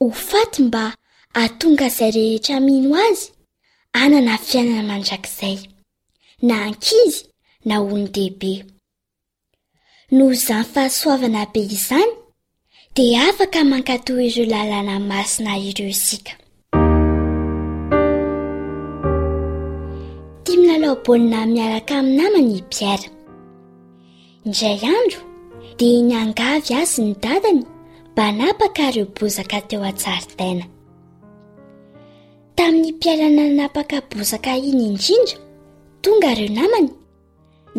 ho 0.00 0.06
faty 0.28 0.58
mba 0.66 0.84
haatonga 1.36 1.84
izay 1.90 2.12
rehetra 2.16 2.56
mino 2.66 2.90
azy 3.08 3.24
anana 4.00 4.34
fiainana 4.46 4.84
mandrakzay 4.90 5.56
na 6.48 6.54
ankizy 6.66 7.18
naonodehibe 7.68 8.52
no 10.16 10.24
zany 10.46 10.66
fahasoavana 10.72 11.42
be 11.52 11.60
izany 11.76 12.12
dia 12.94 13.20
afaka 13.30 13.58
mankateo 13.70 14.16
ireo 14.26 14.46
lalàna 14.52 14.94
masina 15.10 15.52
ireo 15.68 15.90
isika 15.96 16.32
milalaobaolona 20.60 21.40
miaraka 21.54 21.94
amin'ny 22.00 22.16
namany 22.22 22.54
piera 22.72 23.06
indray 24.46 24.80
andro 24.96 25.20
dia 25.78 25.98
ny 26.08 26.14
angavy 26.24 26.72
azy 26.80 26.98
ny 27.06 27.12
dadany 27.24 27.60
mba 28.12 28.24
napaka 28.42 28.84
reo 28.94 29.06
bozaka 29.16 29.58
teo 29.68 29.82
antsary 29.90 30.30
tana 30.38 30.64
tamin'ny 32.56 32.90
piarana 33.02 33.44
napaka 33.60 33.96
bozaka 34.12 34.52
iny 34.70 34.82
indrindra 34.90 35.36
tonga 36.02 36.28
ireo 36.34 36.50
namany 36.60 36.90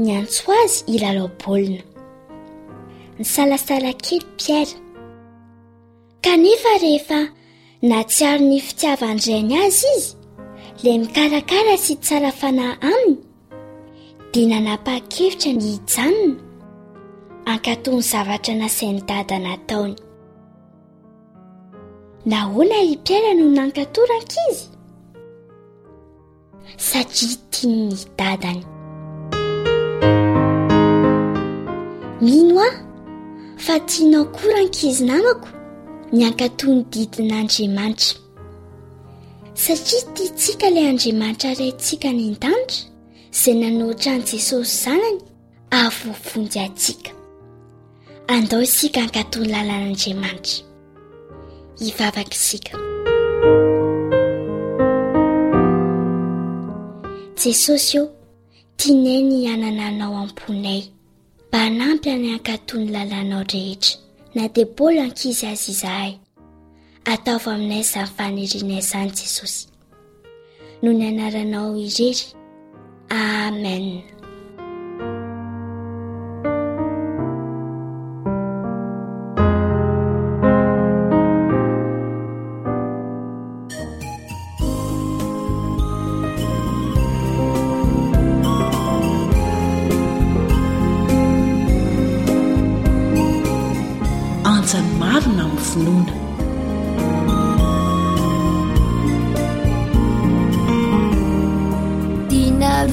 ny 0.02 0.10
antso 0.20 0.44
azy 0.64 0.78
ilalaobaolona 0.94 1.84
ny 3.18 3.24
salasala 3.34 3.92
kely 4.06 4.22
piera 4.40 4.76
kanefa 6.26 6.72
rehefa 6.84 7.20
natsiaro 7.90 8.42
ny 8.50 8.58
fitiavandrainy 8.68 9.56
azy 9.66 9.90
izy 9.98 10.17
lay 10.84 10.98
mikarakara 11.00 11.74
sy 11.82 11.96
tsara 11.96 12.30
fanahy 12.40 12.78
aminy 12.90 13.16
dia 14.34 14.46
nanapaha-kevitra 14.52 15.52
ny 15.58 15.64
hijanona 15.70 16.38
ankatony 17.52 18.02
zavatra 18.12 18.54
nasainy 18.62 19.02
dadana 19.10 19.52
taony 19.68 19.96
nahoana 22.30 22.78
ipiara 22.94 23.32
no 23.38 23.46
nankatorankizy 23.58 24.64
satria 26.90 27.34
tianny 27.54 27.98
dadany 28.20 28.62
mino 32.22 32.56
aho 32.68 32.80
fa 33.66 33.74
tianao 33.90 34.26
korankizy 34.36 35.04
namako 35.10 35.50
ny 36.14 36.22
ankatony 36.30 36.80
didinaandriamanitra 36.92 38.27
satria 39.64 40.02
tia 40.12 40.30
tsika 40.38 40.66
ilay 40.70 40.88
andriamanitra 40.92 41.52
rayntsika 41.60 42.10
ny 42.16 42.22
in-danitra 42.22 42.84
izay 43.38 43.54
nanaotrany 43.62 44.22
jesosy 44.32 44.76
zanany 44.84 45.20
avofonjy 45.80 46.60
atsika 46.68 47.12
andao 48.34 48.62
isika 48.68 49.00
ankatony 49.06 49.48
lalan'andriamanitra 49.54 50.66
hivavakasika 51.82 52.72
jesosy 57.44 57.96
eo 57.98 58.06
tianay 58.80 59.22
ny 59.30 59.38
anana 59.54 59.84
anao 59.92 60.16
amponay 60.24 60.82
mba 61.50 61.62
nampy 61.80 62.08
any 62.16 62.28
ankatony 62.36 62.88
lalanao 62.96 63.44
rehetra 63.52 63.96
na 64.36 64.44
deboly 64.56 64.98
ankizy 65.06 65.46
azy 65.52 65.72
izahay 65.74 66.14
ataova 67.14 67.50
aminay 67.56 67.80
iza 67.86 68.02
fanerinay 68.16 68.80
izany 68.84 69.12
jesosy 69.20 69.62
noho 70.82 70.94
ny 70.98 71.04
anaranao 71.10 71.72
iriry 71.86 72.26
amena 73.20 74.02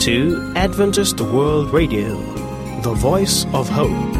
to 0.00 0.52
adventist 0.56 1.18
world 1.22 1.72
radio 1.72 2.16
the 2.82 2.92
voice 2.92 3.46
of 3.54 3.66
hope 3.66 4.15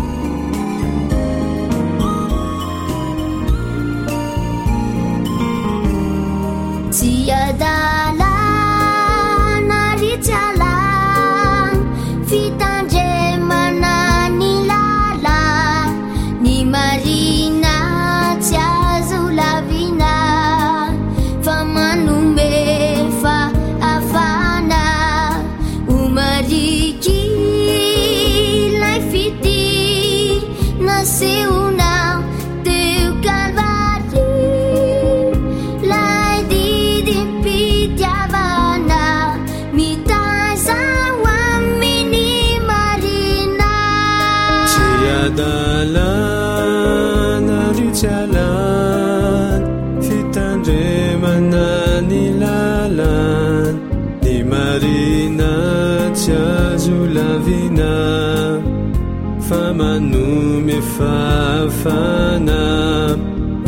fafana 60.97 63.17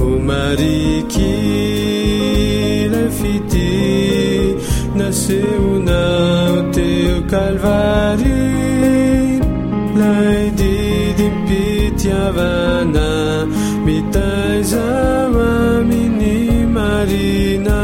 omariki 0.00 1.36
lefiti 2.92 3.66
naseuna 4.98 6.00
uteu 6.60 7.16
calvari 7.32 8.38
laidi 10.00 10.76
dimpitiavana 11.18 13.06
mitai 13.84 14.60
samamini 14.70 16.36
marina 16.76 17.78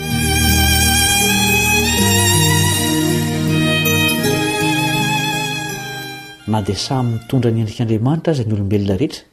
na 6.54 6.60
di 6.68 6.76
samy 6.86 7.14
tondra 7.30 7.50
nyendrik'andriamanitra 7.56 8.32
azy 8.34 8.44
ny 8.46 8.52
olombelona 8.56 8.96
rehetra 9.02 9.26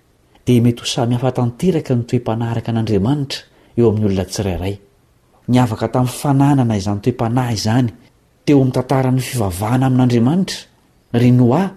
di 0.46 0.54
mety 0.64 0.80
ho 0.82 0.86
samihafatanteraka 0.94 1.92
ny 1.96 2.02
toe-panaraka 2.08 2.70
an'andriamanitra 2.72 3.40
eo 3.78 3.84
amin'ny 3.90 4.06
olona 4.08 4.24
tsirairay 4.32 4.74
ny 5.52 5.56
avak 5.64 5.80
tam'ny 5.94 6.10
fananana 6.20 6.74
izan'nytoe-panahy 6.80 7.56
zany 7.66 7.88
teomtantara 8.46 9.10
ny 9.16 9.20
fivavahana 9.28 9.84
amin'adriamanitra 9.90 10.60
ahaaaiese 11.12 11.44
oaa 11.44 11.68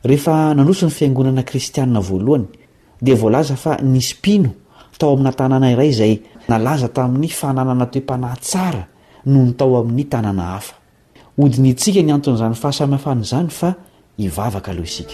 rehefa 0.03 0.53
nanoson'ny 0.53 0.91
fiangonana 0.95 1.43
kristianna 1.45 1.99
voalohany 2.09 2.45
de 3.01 3.13
voalaza 3.21 3.55
fa 3.55 3.77
ny 3.83 4.01
spino 4.01 4.49
tao 4.97 5.13
aminatanana 5.13 5.71
iray 5.71 5.91
zay 5.93 6.13
nalaza 6.49 6.87
tamin'ny 6.87 7.27
fananana 7.27 7.85
toe-panahy 7.85 8.37
tsara 8.39 8.87
noho 9.25 9.45
ny 9.45 9.51
tao 9.53 9.77
amin'ny 9.79 10.03
tanana 10.09 10.43
hafa 10.43 10.75
odiny 11.37 11.69
intsika 11.69 12.01
ny 12.03 12.11
anton'izany 12.13 12.55
fahasamihafan' 12.55 13.21
izany 13.23 13.49
fa 13.49 13.75
ivavaka 14.17 14.71
aloh 14.71 14.83
isika 14.87 15.13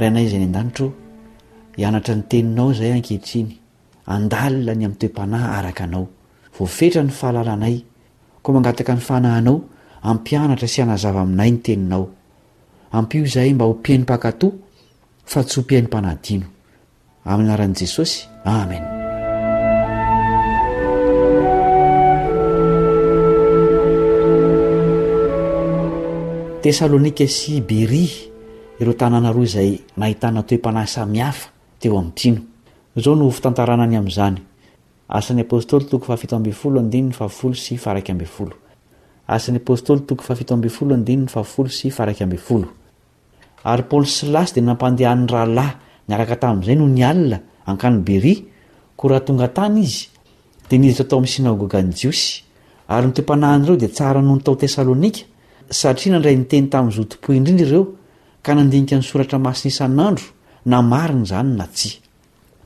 rainay 0.00 0.24
izay 0.24 0.38
ny 0.38 0.46
adanitr 0.48 0.82
hianatra 1.76 2.14
ny 2.16 2.22
teninao 2.28 2.72
zay 2.72 2.92
ankehitriny 2.92 3.56
andalia 4.06 4.74
ny 4.74 4.84
ami'ny 4.84 4.96
toe-panahy 5.00 5.48
araka 5.58 5.84
anaovfetrnaay 5.84 7.82
magataka 8.52 8.94
ny 8.96 9.02
fanahanao 9.04 9.56
ampianatra 10.04 10.68
sy 10.68 10.80
ana 10.84 10.96
zava 10.96 11.20
aminay 11.24 11.50
ny 11.52 11.58
teninao 11.64 12.04
ampio 12.92 13.26
zahay 13.28 13.52
mba 13.54 13.64
ho 13.68 13.74
mpia 13.76 13.96
ny 14.00 14.04
mpakato 14.08 14.48
fa 15.24 15.40
tsy 15.44 15.60
ho 15.60 15.62
mpiain'ny 15.64 15.88
mpanadino 15.88 16.46
aminanaran' 17.28 17.76
jesosy 17.78 18.24
amen 18.46 18.82
tessalônika 26.64 27.26
sy 27.28 27.60
bery 27.60 28.04
ireo 28.80 28.94
tanaanaro 28.96 29.44
zay 29.54 29.70
nahitana 29.98 30.42
toy 30.46 30.56
mpanahy 30.58 30.88
samihafa 30.94 31.48
teo 31.80 31.98
amn'ny 32.00 32.16
dino 32.22 32.40
zao 33.04 33.12
no 33.14 33.28
fitantaranany 33.30 33.96
am'izany 33.98 34.47
asan'ny 35.08 35.42
apstly 35.42 35.86
toko 35.90 36.04
fahaio 36.04 36.52
folnyal 36.52 37.12
sy 37.56 37.76
fara 41.90 42.14
fol 42.46 42.64
ary 43.66 43.82
paoly 43.90 44.06
silasy 44.06 44.54
dia 44.54 44.62
nampandehan'ny 44.62 45.26
rahalahy 45.32 45.74
niaraka 46.08 46.36
tamin'izay 46.42 46.76
no 46.76 46.86
nyalina 46.88 47.38
ankany 47.66 47.98
beri 48.06 48.34
koraha 48.96 49.20
tonga 49.24 49.48
tany 49.48 49.80
izy 49.82 50.08
dia 50.68 50.78
nizitra 50.78 51.04
atao 51.06 51.18
amin'ny 51.18 51.32
sinagôga 51.36 51.80
ny 51.88 51.92
jiosy 51.98 52.44
ary 52.94 53.06
ntoem-panahin'ireo 53.10 53.76
di 53.80 53.88
tsara 53.90 54.20
noho 54.22 54.36
nytao 54.38 54.54
tesalônika 54.62 55.22
satria 55.78 56.12
nandray 56.14 56.36
nyteny 56.38 56.68
tamin'ny 56.72 56.96
zotopoy 56.96 57.36
indrindry 57.36 57.66
ireo 57.66 57.84
ka 58.44 58.52
nandinika 58.54 58.94
ny 58.96 59.02
soratra 59.10 59.38
masinisan'andro 59.42 60.26
na 60.70 60.78
mariny 60.90 61.24
zany 61.26 61.50
na 61.58 61.66
tsy 61.66 61.96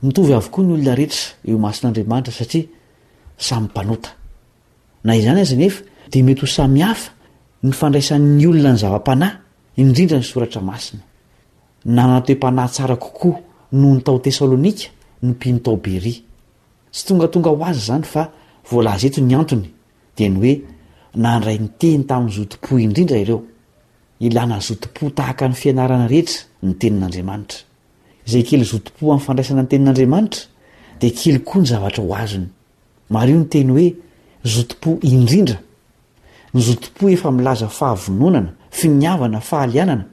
mitovy 0.03 0.33
avokoa 0.33 0.63
ny 0.65 0.73
olona 0.73 0.95
rehetra 0.99 1.29
eo 1.49 1.57
masin'andriamanitra 1.65 2.33
satria 2.39 2.65
samympanota 3.47 4.09
na 5.05 5.11
izany 5.19 5.39
azy 5.45 5.55
nefa 5.61 5.81
de 6.11 6.19
mety 6.27 6.41
ho 6.43 6.47
samihafa 6.57 7.09
ny 7.65 7.71
fandraisan''ny 7.79 8.45
olona 8.49 8.71
ny 8.73 8.79
zava-panahy 8.83 9.35
indrindra 9.81 10.17
ny 10.19 10.23
soratra 10.31 10.61
masina 10.69 11.03
nanana 11.95 12.19
toem-panay 12.25 12.67
tsara 12.75 12.95
kokoa 13.03 13.37
noho 13.79 13.95
ny 13.95 14.01
tao 14.05 14.17
tesalônika 14.25 14.85
ny 15.23 15.27
mpinotao 15.31 15.75
beria 15.85 16.17
tsy 16.93 17.01
tongatonga 17.07 17.49
ho 17.53 17.57
azy 17.69 17.81
zany 17.89 18.03
fa 18.13 18.21
voalazeto 18.69 19.19
ny 19.27 19.33
antony 19.39 19.67
dea 20.17 20.29
ny 20.29 20.37
hoe 20.39 20.53
nandray 21.23 21.57
nyteny 21.65 22.03
tamin'ny 22.09 22.35
zodipo 22.35 22.75
indrindra 22.85 23.17
ireo 23.23 23.39
ilanan 24.25 24.59
zodipo 24.67 25.03
tahaka 25.17 25.43
ny 25.49 25.55
fianarana 25.61 26.05
rehetra 26.13 26.37
ny 26.65 26.73
tenin'andriamanitra 26.79 27.59
zay 28.25 28.43
kely 28.47 28.63
zotipo 28.63 29.11
amin'n 29.11 29.25
fandraisana 29.25 29.63
nytenin'andriamanitra 29.65 30.43
de 31.01 31.09
kely 31.11 31.39
koa 31.47 31.59
ny 31.61 31.67
zavatra 31.71 32.03
hoazony 32.07 32.47
mar 33.11 33.27
o 33.33 33.37
ny 33.41 33.47
teny 33.51 33.69
hoe 33.73 33.87
zotipo 34.53 34.91
indrindra 35.03 35.57
ny 36.53 36.59
zotipo 36.67 37.09
efa 37.11 37.31
milaza 37.31 37.67
fahavononana 37.67 38.51
finiavana 38.71 39.41
fahalianana 39.41 40.05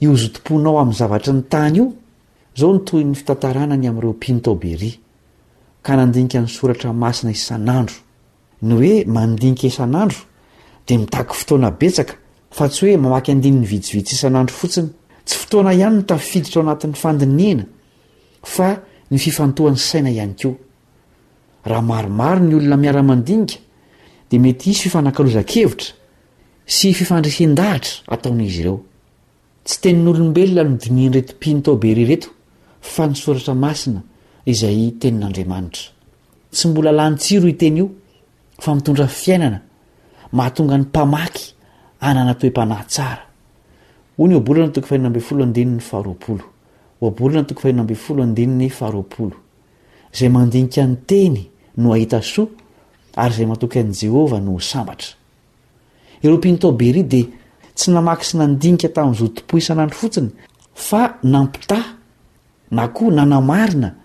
io 0.04 0.14
zotiponao 0.22 0.78
amn'ny 0.84 0.96
zavatra 1.02 1.32
ny 1.34 1.42
tany 1.54 1.78
io 1.78 1.88
zao 2.60 2.70
ny 2.74 2.80
tohy'ny 2.88 3.16
fitantarana 3.16 3.76
ny 3.78 3.88
amn'ireo 3.90 4.14
pintaberi 4.14 4.92
ka 5.86 5.94
nandinika 5.96 6.42
ny 6.42 6.48
soratra 6.58 6.90
masina 7.04 7.32
isan'andro 7.38 7.96
ny 8.68 8.72
oe 8.78 8.94
mandinika 9.16 9.66
isan'andro 9.72 10.22
de 10.88 10.94
ia 10.94 11.22
fotoanaeaa 11.40 12.10
fa 12.58 12.66
tsy 12.74 12.82
hoe 12.88 12.98
mamakydinyvitsivitsyisn'andro 13.04 14.54
fotsiny 14.62 14.88
tsy 15.28 15.36
fotoana 15.42 15.72
ihany 15.78 15.96
notafiditra 15.98 16.58
ao 16.60 16.64
anatin'ny 16.66 16.96
fandinyna 17.04 17.66
fa 18.56 18.68
ny 19.12 19.18
fifantoany 19.26 19.78
saina 19.90 20.10
iany 20.18 20.34
koahmaromar 20.42 22.38
nyolona 22.50 22.78
miaramandinika 22.84 23.56
de 24.30 24.36
mety 24.46 24.66
isy 24.74 24.82
fifanakalozakevitra 24.86 25.90
sy 26.76 26.88
fifandrasendahatra 27.00 27.94
atao'iy 28.14 28.58
reo 28.66 28.78
tsy 29.68 29.78
tennyolombelona 29.84 30.64
nodininy 30.70 31.10
reto 31.16 31.34
pintober 31.44 31.98
reto 32.12 32.30
fa 32.94 33.04
ny 33.10 33.16
soratra 33.24 33.54
masina 33.66 34.02
izay 34.52 34.82
tenin'andriamanitra 35.00 35.84
tsy 36.54 36.66
mbola 36.70 36.92
lanytsiro 37.00 37.48
iteny 37.50 37.78
io 37.82 37.88
fa 38.64 38.72
mitondra 38.76 39.08
fiainana 39.08 39.60
mahatonga 40.38 40.76
ny 40.78 40.82
mpamaky 40.84 41.44
ananatoe-anay 42.08 42.84
saa 42.96 43.18
o 44.22 44.28
ny 44.28 44.34
oabolana 44.36 44.70
toka 44.74 44.88
fahina 44.88 45.08
ambe 45.08 45.20
folo 45.28 45.44
andiny 45.44 45.72
ny 45.76 45.80
faharoapolo 45.90 46.44
oabolana 47.02 47.44
toka 47.50 47.62
fahina 47.62 47.82
ambe 47.82 47.96
folo 47.96 48.24
andinyny 48.24 48.70
faaroapolo 48.70 49.36
zay 50.18 50.30
mandinika 50.30 50.82
ny 50.88 50.96
teny 51.10 51.38
no 51.78 51.94
ahita 51.94 52.22
soa 52.22 52.48
ary 53.16 53.34
zay 53.36 53.46
mahatoky 53.46 53.80
an'jehova 53.80 54.40
no 54.40 54.60
sambatra 54.60 55.10
ompintaobery 56.34 57.04
de 57.04 57.22
tsy 57.76 57.92
namaky 57.92 58.26
sy 58.26 58.38
nandinika 58.38 58.88
tamin'zotomo 58.96 59.58
isanandro 59.62 59.96
fotsiny 59.98 60.30
fa 60.74 61.18
nampita 61.24 61.78
na 62.72 62.88
koa 62.88 63.10
nanamarina 63.12 64.05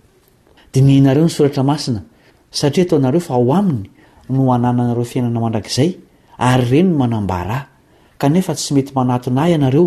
dinihnareo 0.73 1.23
ny 1.29 1.29
soratra 1.29 1.63
masina 1.63 2.01
satria 2.51 2.85
taonareo 2.85 3.19
fa 3.21 3.33
o 3.35 3.53
aminy 3.53 3.89
no 4.29 4.51
ananaanareo 4.53 5.03
fiainana 5.11 5.39
mandrakzay 5.39 5.89
ary 6.39 6.65
renyno 6.71 6.95
manambara 7.01 7.59
kanefa 8.19 8.55
tsy 8.55 8.73
mety 8.73 8.91
manatona 8.95 9.49
ianareo 9.51 9.85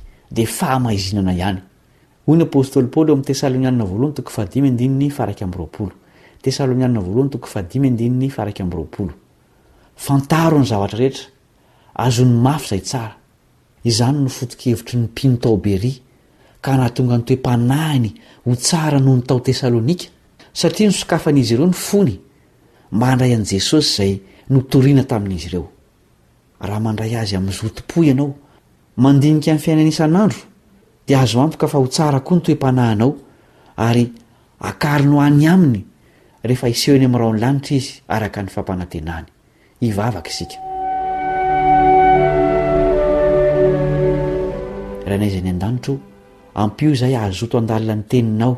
de 0.31 0.45
fahamahizinana 0.47 1.33
ihany 1.35 1.59
hoy 2.25 2.37
ny 2.39 2.43
apôstôly 2.47 2.87
paoly 2.93 3.09
o 3.11 3.13
am'ny 3.15 3.27
tesalônianina 3.27 3.83
voalohany 3.85 4.15
toko 4.15 4.29
fadimandinny 4.31 5.09
farak 5.11 5.41
amroapolo 5.43 5.91
tesiana 6.43 6.99
voalohany 7.07 7.29
tok 7.33 7.45
fadimny 7.53 8.29
arak 8.37 8.59
mrool 8.69 9.09
antaro 10.15 10.57
ny 10.61 10.65
zavatra 10.71 10.97
rehetra 11.01 11.25
azony 12.05 12.33
mafy 12.45 12.67
zay 12.71 12.81
tsara 12.89 13.15
zany 13.97 14.17
no 14.23 14.29
fotokhevitry 14.29 14.97
ny 15.01 15.05
pinta 15.17 15.49
bery 15.65 15.93
ka 16.61 16.71
nahatonga 16.77 17.15
ny 17.17 17.23
toe-panahiny 17.27 18.09
ho 18.45 18.51
tsara 18.55 18.99
noho 18.99 19.15
ny 19.17 19.23
tao 19.27 19.39
tesalônika 19.39 20.05
satria 20.53 20.87
nysokafan'izy 20.89 21.53
ireo 21.53 21.67
ny 21.67 21.73
fony 21.87 22.13
m 22.91 23.03
anrayanesosayooina 23.03 25.03
tamieray 25.11 27.13
azyamyzotipo 27.21 27.97
ianao 28.03 28.29
mandinika 28.97 29.51
amin'y 29.51 29.61
fiainana 29.61 29.89
isan'andro 29.89 30.37
de 31.07 31.15
azo 31.15 31.41
amtoka 31.41 31.67
fa 31.67 31.77
ho 31.77 31.87
tsara 31.87 32.19
koa 32.19 32.37
ny 32.37 32.41
toem-panahynao 32.41 33.11
ary 33.77 34.11
akarinoany 34.59 35.47
aminy 35.53 35.79
rehefa 36.43 36.67
iseho 36.73 36.95
any 36.97 37.05
amin'yrao 37.05 37.29
any 37.33 37.39
lanitra 37.43 37.75
izy 37.75 37.93
araka 38.15 38.39
ny 38.43 38.49
fampanantenaany 38.55 39.25
ivavaka 39.87 40.29
isika 40.33 40.57
rainayizay 45.09 45.41
ny 45.45 45.49
an-danitro 45.51 45.93
ampio 46.61 46.93
zay 47.01 47.13
ahazoto 47.15 47.55
an-dalina 47.57 47.95
ny 47.95 48.03
teninao 48.09 48.53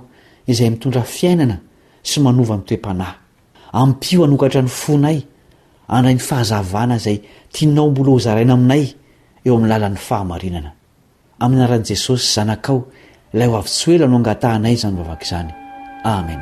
izay 0.52 0.69
mitondra 0.69 1.04
fiainana 1.04 1.58
sy 2.10 2.17
manova 2.22 2.56
n 2.58 2.63
toem-panahy 2.67 3.15
ampio 3.82 4.24
anokatra 4.26 4.62
ny 4.65 4.72
fonay 4.82 5.17
andrayn'ny 5.96 6.19
fahazavana 6.30 6.98
zay 7.06 7.17
tianao 7.54 7.89
mbola 7.91 8.12
hozaraina 8.17 8.54
aminay 8.58 8.86
eo 9.46 9.56
amin'ny 9.58 9.70
lalan'ny 9.72 10.00
fahamarinana 10.00 10.72
aminaran'i 11.44 11.88
jesosy 11.92 12.26
zanakao 12.36 12.80
ilay 13.36 13.48
ho 13.52 13.60
avy-tsy 13.60 13.96
ela 13.98 14.08
no 14.08 14.18
angatanay 14.22 14.76
zany 14.82 14.98
vavaka 15.02 15.26
izany 15.28 15.50
amen 16.18 16.42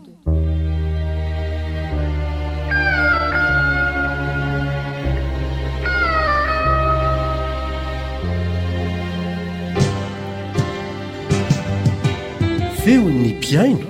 feon 12.85 13.13
ny 13.23 13.33
biaino 13.41 13.87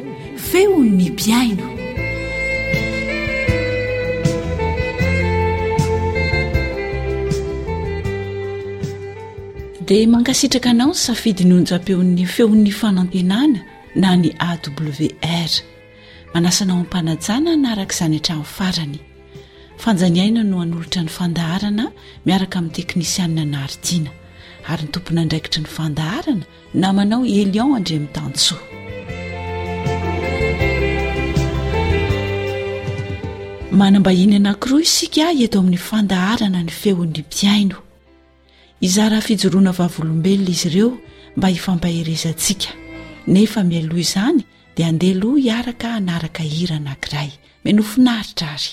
feonny 0.49 1.05
biaino 1.19 1.65
dia 9.87 10.07
mankasitraka 10.11 10.69
anao 10.75 10.89
ny 10.93 10.99
safidy 11.05 11.45
ny 11.47 11.53
onjapeon'ny 11.61 12.25
feon'ny 12.35 12.73
fanantenana 12.81 13.63
na 14.01 14.09
ny 14.21 14.29
awr 14.49 15.51
manasanao 16.33 16.77
ampanajana 16.83 17.51
naaraka 17.63 17.95
izany 17.95 18.17
hatrain'y 18.19 18.51
farany 18.57 18.97
fanjaniaina 19.83 20.41
no 20.49 20.55
hanolotra 20.61 21.01
ny 21.05 21.11
fandaharana 21.19 21.85
miaraka 22.27 22.55
amin'ny 22.59 22.75
teknisianina 22.77 23.43
n 23.47 23.55
aridina 23.63 24.11
ary 24.71 24.83
ny 24.83 24.89
tompony 24.93 25.19
andraikitry 25.23 25.61
ny 25.63 25.69
fandaharana 25.77 26.43
na 26.81 26.87
manao 26.97 27.21
elion 27.39 27.71
andre 27.79 27.95
mi'tansoa 28.03 28.80
manam-bahiny 33.79 34.35
anankiroa 34.39 34.81
isika 34.87 35.27
eto 35.43 35.59
amin'ny 35.63 35.79
fandaharana 35.87 36.59
ny 36.65 36.71
fehony 36.81 37.19
mpiaino 37.27 37.77
izaraha 38.87 39.23
fijoroana 39.27 39.71
vavolombelona 39.77 40.51
izy 40.55 40.67
ireo 40.69 40.89
mba 41.37 41.47
hifampaherezantsika 41.53 42.69
nefa 43.33 43.63
mialoh 43.63 44.01
izany 44.05 44.39
dia 44.75 44.85
handeha 44.91 45.19
loh 45.21 45.35
hiaraka 45.41 45.87
hanaraka 45.95 46.43
hira 46.53 46.75
anankiray 46.81 47.31
mi 47.63 47.69
nofinaritra 47.79 48.45
ary 48.57 48.71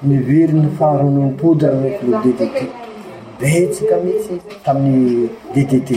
nivery 0.03 0.53
ny 0.63 0.69
faharononpodr 0.79 1.65
e 1.87 1.91
le 2.11 2.17
didt 2.25 2.41
betsaka 3.41 3.97
mihitsy 4.05 4.35
tamin'ny 4.65 5.31
didt 5.55 5.89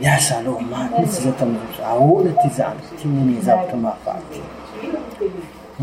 miahzalo 0.00 0.52
maky 0.70 0.94
mihtsy 1.00 1.20
za 1.24 1.32
tamiyzaatra 1.38 1.84
ahola 1.92 2.30
ty 2.40 2.48
zany 2.56 2.80
tinny 2.98 3.36
zavatra 3.44 3.76
mahafaty 3.84 4.40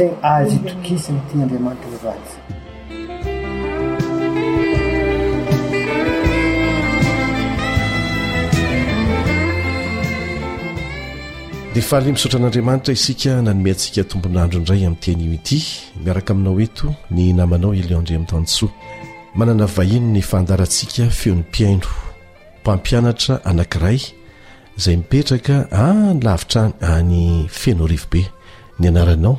ny 0.00 0.10
azy 0.22 0.58
tokisany 0.58 1.20
tiandiamanitra 1.32 1.88
va 2.02 2.12
dia 11.74 11.82
fahaly 11.82 12.12
misotran'andriamanitra 12.12 12.92
isika 12.98 13.30
nanomeantsika 13.42 14.00
tomponandro 14.10 14.58
indray 14.58 14.80
amin'iti 14.86 15.10
animity 15.16 15.58
miaraka 16.04 16.32
aminao 16.32 16.56
eto 16.66 16.86
ny 17.16 17.32
namanao 17.38 17.72
eleo 17.80 18.00
ndre 18.00 18.14
ami'ny 18.16 18.30
tannsoa 18.32 18.68
manana 19.38 19.66
vahino 19.76 20.08
ny 20.14 20.22
faandarantsika 20.30 21.02
feon'nym-piaino 21.20 21.86
mpampianatra 22.60 23.34
anankiray 23.50 23.98
izay 24.78 24.96
mipetraka 25.00 25.54
any 25.86 26.20
lavitra 26.26 26.62
ny 26.70 26.74
a 26.90 26.92
ny 27.08 27.22
feno 27.60 27.84
o 27.84 27.86
rivo 27.86 28.06
be 28.12 28.22
ny 28.78 28.86
anaranao 28.88 29.38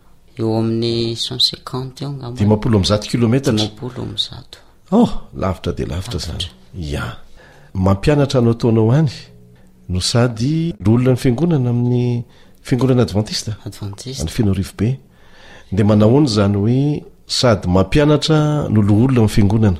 eoam'y 0.39 0.97
cencantedi 1.27 2.43
mampolo 2.51 2.75
amzato 2.79 3.05
kilômetatmpolo 3.11 4.03
zato 4.27 4.57
oh, 4.97 5.09
lavitra 5.41 5.71
de 5.77 5.83
lavitra 5.91 6.19
zany 6.25 6.45
ia 6.89 7.03
mampianatra 7.85 8.37
ano 8.39 8.51
ataonao 8.51 8.91
any 8.99 9.13
no 9.89 9.99
sady 9.99 10.73
loolona 10.85 11.11
ny 11.11 11.17
fiangonana 11.23 11.69
amin'ny 11.73 12.05
fiangonana 12.65 13.01
advantisteny 13.05 14.29
feno 14.35 14.51
rivobe 14.59 14.89
de 15.75 15.83
manahoany 15.89 16.27
zany 16.35 16.55
hoe 16.63 16.81
sady 17.39 17.65
mampianatra 17.67 18.69
no 18.69 18.81
loolona 18.81 19.21
am'fangonana 19.21 19.79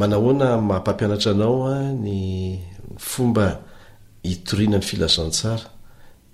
manahoana 0.00 0.56
mampampianatra 0.70 1.30
anaoa 1.34 1.76
nyfomba 2.06 3.46
itorina 4.32 4.78
ny 4.78 4.82
filazantsara 4.88 5.66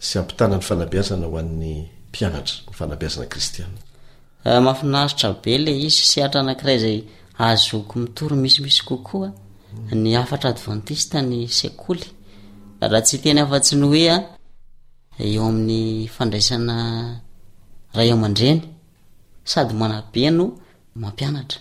sy 0.06 0.12
ampitanany 0.20 0.62
fanabiazana 0.68 1.26
hoan'ny 1.32 1.72
mpianatra 2.10 2.56
ny 2.68 2.72
fanaiazana 2.78 3.26
kristiana 3.32 3.78
eh, 4.46 4.56
ahaiotrbe 4.62 5.52
le 5.64 5.70
izysy 5.86 6.18
atra 6.24 6.40
anakiray 6.44 6.78
zay 6.84 6.98
azoko 7.46 7.92
mitory 8.02 8.36
misimisy 8.44 8.82
kokoaa 8.88 9.32
ny 10.02 10.10
afatra 10.22 10.48
advantista 10.54 11.16
ny 11.30 11.34
sekoly 11.58 12.04
raha 12.80 13.00
tsyteny 13.06 13.38
afatsy 13.44 13.74
ny 13.80 13.84
oea 13.92 14.16
eo 15.26 15.44
amin'ny 15.52 15.82
fandraisana 16.16 16.76
ray 17.96 18.08
aman-dreny 18.14 18.60
sady 19.52 19.74
manabe 19.80 20.22
no 20.38 20.46
mampianatra 21.02 21.60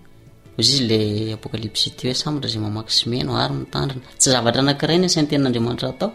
izy 0.61 0.83
izy 0.83 0.87
lay 0.89 1.33
apôkalypsy 1.37 1.87
ity 1.89 2.01
hoe 2.07 2.15
sambatra 2.21 2.49
zay 2.53 2.61
mamak 2.61 2.87
symeno 2.93 3.31
ary 3.41 3.53
mitandrina 3.63 4.05
tsy 4.19 4.27
zavatra 4.33 4.61
anakirainy 4.65 5.07
sa 5.09 5.17
ny 5.21 5.27
ten'andriamanitra 5.31 5.87
atao 5.93 6.09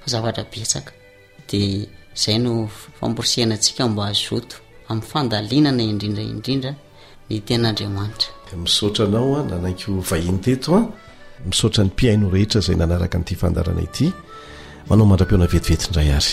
fa 0.00 0.06
zavatraea 0.14 0.90
d 1.48 1.52
zay 2.22 2.38
no 2.44 2.52
famorsehanantsika 3.00 3.82
mba 3.90 4.02
azoto 4.12 4.56
amin'ny 4.90 5.08
fandalinana 5.10 5.82
indrindra 5.92 6.22
indrindra 6.32 6.72
ny 7.28 7.38
ten'andriamanitra 7.48 8.28
misaotra 8.64 9.02
anaoa 9.08 9.40
nanaikyo 9.50 9.88
vahiny 10.10 10.38
tetoa 10.46 10.80
misaotra 11.48 11.80
ny 11.84 11.90
mpiaino 11.92 12.24
rehetra 12.34 12.58
zay 12.66 12.76
nanaraka 12.80 13.16
n'ity 13.18 13.34
fandarana 13.42 13.82
ity 13.88 14.06
manao 14.88 15.06
mandra-peona 15.10 15.46
vetivetyndray 15.54 16.08
ary 16.18 16.32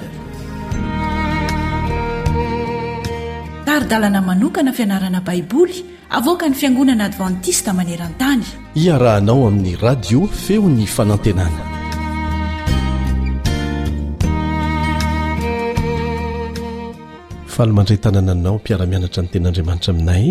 rdalana 3.81 4.21
manokana 4.21 4.73
fianarana 4.73 5.21
baiboly 5.25 5.75
avoaka 6.09 6.49
ny 6.49 6.53
fiangonana 6.59 7.03
advantista 7.09 7.69
maneran-tany 7.79 8.45
iarahanao 8.85 9.41
amin'ny 9.49 9.73
radio 9.87 10.21
feon'ny 10.45 10.85
fanantenana 10.97 11.63
fahalo 17.53 17.73
mandray 17.79 17.99
tanana 18.05 18.31
anao 18.37 18.55
mpiara-mianatra 18.61 19.19
ny 19.25 19.29
ten'andriamanitra 19.33 19.91
aminay 19.95 20.25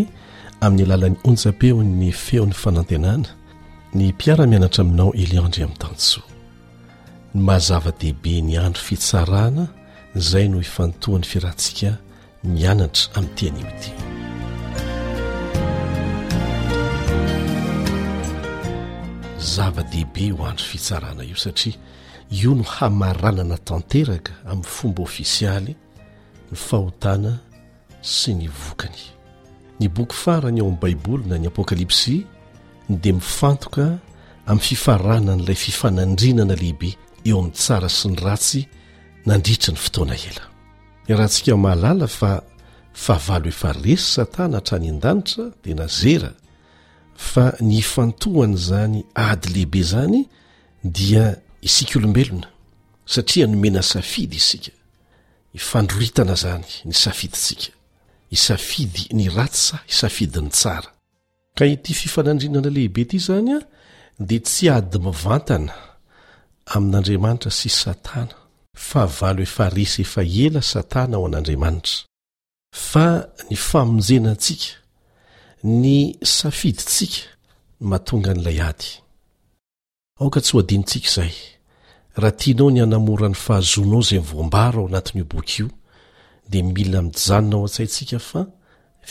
amin'ny 0.65 0.83
alalan'ny 0.87 1.19
onjapeo'ny 1.29 2.09
feon'ny 2.25 2.55
fanantenana 2.65 3.29
ny 3.97 4.05
mpiaramianatra 4.15 4.81
aminao 4.87 5.11
iliandry 5.23 5.63
ami'ny 5.67 5.81
tansoa 5.85 6.27
mazava-dehibe 7.49 8.35
ny 8.47 8.53
andro 8.67 8.83
fitsarana 8.89 9.65
izay 10.21 10.47
no 10.53 10.59
ifanotohany 10.67 11.27
firantsika 11.33 11.91
mianatra 12.45 13.13
amin'ny 13.21 13.35
tianyoty 13.37 13.91
zava-deibe 19.39 20.31
hoandro 20.39 20.65
fitsarana 20.65 21.23
io 21.23 21.37
satria 21.37 21.75
io 22.31 22.55
no 22.55 22.65
hamaranana 22.79 23.59
tanteraka 23.59 24.33
amin'ny 24.45 24.65
fomba 24.67 25.03
ofisialy 25.03 25.77
ny 26.51 26.57
fahotana 26.57 27.33
sy 28.01 28.33
ny 28.35 28.49
vokany 28.49 29.03
ny 29.81 29.89
boky 29.89 30.15
farany 30.17 30.59
eo 30.61 30.67
amin'ny 30.67 30.81
baibolina 30.81 31.39
ny 31.39 31.47
apokalipsi 31.49 32.23
ndea 32.89 33.13
mifantoka 33.13 33.99
amin'ny 34.47 34.61
fifarana 34.65 35.37
ny 35.37 35.43
ilay 35.45 35.55
fifanandrinana 35.61 36.55
lehibe 36.57 36.97
eo 37.25 37.37
amin'ny 37.39 37.53
tsara 37.53 37.89
sy 37.93 38.09
ny 38.15 38.25
ratsy 38.25 38.63
nandritra 39.27 39.73
ny 39.77 39.85
fotoana 39.85 40.15
ela 40.17 40.50
erahantsika 41.11 41.57
mahalala 41.57 42.07
fa 42.19 42.31
fahavalo 43.05 43.47
efa 43.53 43.71
resy 43.85 44.05
satana 44.17 44.55
hatrany 44.59 44.87
an-danitra 44.93 45.45
dia 45.65 45.75
na 45.81 45.87
zera 46.01 46.33
fa 47.31 47.45
ny 47.67 47.75
ifantohana 47.83 48.57
zany 48.71 48.99
ady 49.29 49.47
lehibe 49.55 49.83
zany 49.93 50.21
dia 50.97 51.25
isika 51.67 51.99
olombelona 51.99 52.49
satria 53.15 53.47
nomena 53.47 53.83
safidy 53.93 54.37
isika 54.43 54.73
hifandroritana 55.55 56.35
zany 56.45 56.69
ny 56.89 56.95
safidinsika 57.03 57.73
isafidy 58.37 59.05
ny 59.17 59.25
ratsa 59.37 59.79
isafidyny 59.93 60.51
tsara 60.57 60.91
ka 61.57 61.65
yty 61.73 61.93
fifanandrinana 62.01 62.71
lehibe 62.71 63.01
ity 63.05 63.19
zany 63.29 63.51
a 63.59 63.61
dia 64.29 64.41
tsy 64.47 64.65
ady 64.77 64.99
mivantana 65.07 65.75
amin'andriamanitra 66.75 67.51
sy 67.59 67.69
satana 67.83 68.37
ahaaa 69.03 69.73
aesatana 70.17 71.17
ao 71.17 71.27
an'adriaanitrafa 71.27 73.07
ny 73.51 73.57
famonjenantsika 73.69 74.69
ny 75.83 75.97
safidintsika 76.39 77.21
n 77.27 77.29
mahatongan'lay 77.89 78.59
atsy 78.71 78.93
anntsik 80.23 81.05
izy 81.11 81.33
raha 82.23 82.35
tanao 82.41 82.69
ny 82.75 82.79
anamora 82.85 83.29
ny 83.33 83.37
fahazonao 83.47 84.03
zay 84.09 84.19
mivombaro 84.21 84.81
ao 84.83 84.89
anatin'io 84.91 85.25
bokio 85.31 85.67
di 86.51 86.59
milina 86.63 87.01
mijanona 87.07 87.57
ao 87.57 87.65
a-tsaintsika 87.67 88.19
fa 88.29 88.41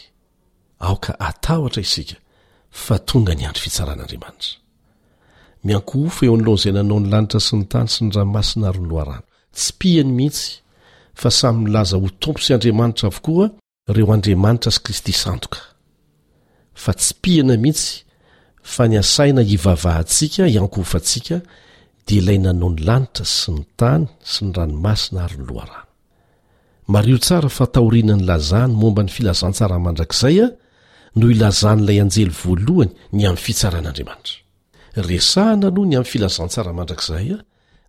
aoka 0.84 1.10
atahotra 1.28 1.80
isika 1.86 2.16
fa 2.84 2.96
tonga 3.08 3.32
ny 3.34 3.44
andry 3.48 3.62
fitsaran'andriamanitra 3.64 4.50
miankoofa 5.66 6.20
eo 6.26 6.34
an'loha 6.36 6.58
izay 6.60 6.74
nanao 6.76 6.98
ny 7.02 7.08
lanitra 7.12 7.40
sy 7.46 7.54
ny 7.56 7.64
tany 7.72 7.88
sy 7.92 8.00
ny 8.04 8.08
ranomasina 8.16 8.66
ary 8.70 8.78
ny 8.82 8.88
loarano 8.90 9.24
tsy 9.56 9.70
pihany 9.80 10.12
mihitsy 10.18 10.46
fa 11.20 11.30
samy 11.38 11.62
ilaza 11.70 11.96
ho 12.02 12.06
tompo 12.22 12.40
sy 12.46 12.50
andriamanitra 12.56 13.04
avokoa 13.10 13.46
reo 13.96 14.12
andriamanitra 14.16 14.70
sy 14.76 14.80
kristy 14.84 15.12
santoka 15.22 15.60
fa 16.82 16.92
tsy 17.00 17.12
pihana 17.22 17.54
mihitsy 17.64 17.92
fa 18.74 18.82
ny 18.90 18.96
asaina 19.02 19.40
hivavahantsika 19.50 20.42
iankoofantsika 20.54 21.36
dia 22.06 22.18
ilay 22.20 22.38
nanao 22.44 22.70
ny 22.74 22.80
lanitra 22.88 23.24
sy 23.38 23.48
ny 23.56 23.62
tany 23.80 24.04
sy 24.32 24.40
ny 24.44 24.50
ranomasina 24.58 25.18
aryny 25.26 25.46
loarano 25.52 25.85
mario 26.88 27.18
tsara 27.18 27.48
fa 27.48 27.66
tahorianany 27.66 28.24
lazany 28.30 28.72
momba 28.82 29.02
ny 29.02 29.10
filazantsara 29.16 29.76
mandrakzay 29.86 30.36
a 30.44 30.48
no 31.18 31.26
ilazan'ilay 31.34 31.98
anjely 32.04 32.32
voalohany 32.42 32.92
ny 33.16 33.22
amin'ny 33.28 33.44
fitsaran'andriamanitra 33.46 34.38
resahana 35.10 35.68
noho 35.76 35.86
ny 35.90 35.96
amin'ny 35.96 36.10
filazantsara 36.12 36.70
mandrakzay 36.78 37.26
a 37.36 37.38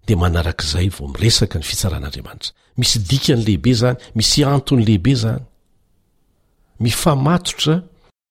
dia 0.07 0.17
manarak'izay 0.23 0.87
vao 0.97 1.07
miresaka 1.15 1.55
ny 1.59 1.65
fitsaran'andriamanitra 1.71 2.51
misy 2.81 2.97
dikan' 3.09 3.41
lehibe 3.47 3.71
zany 3.81 3.97
misy 4.17 4.41
anton' 4.53 4.81
lehibe 4.87 5.13
zany 5.23 5.43
mifamatotra 6.83 7.75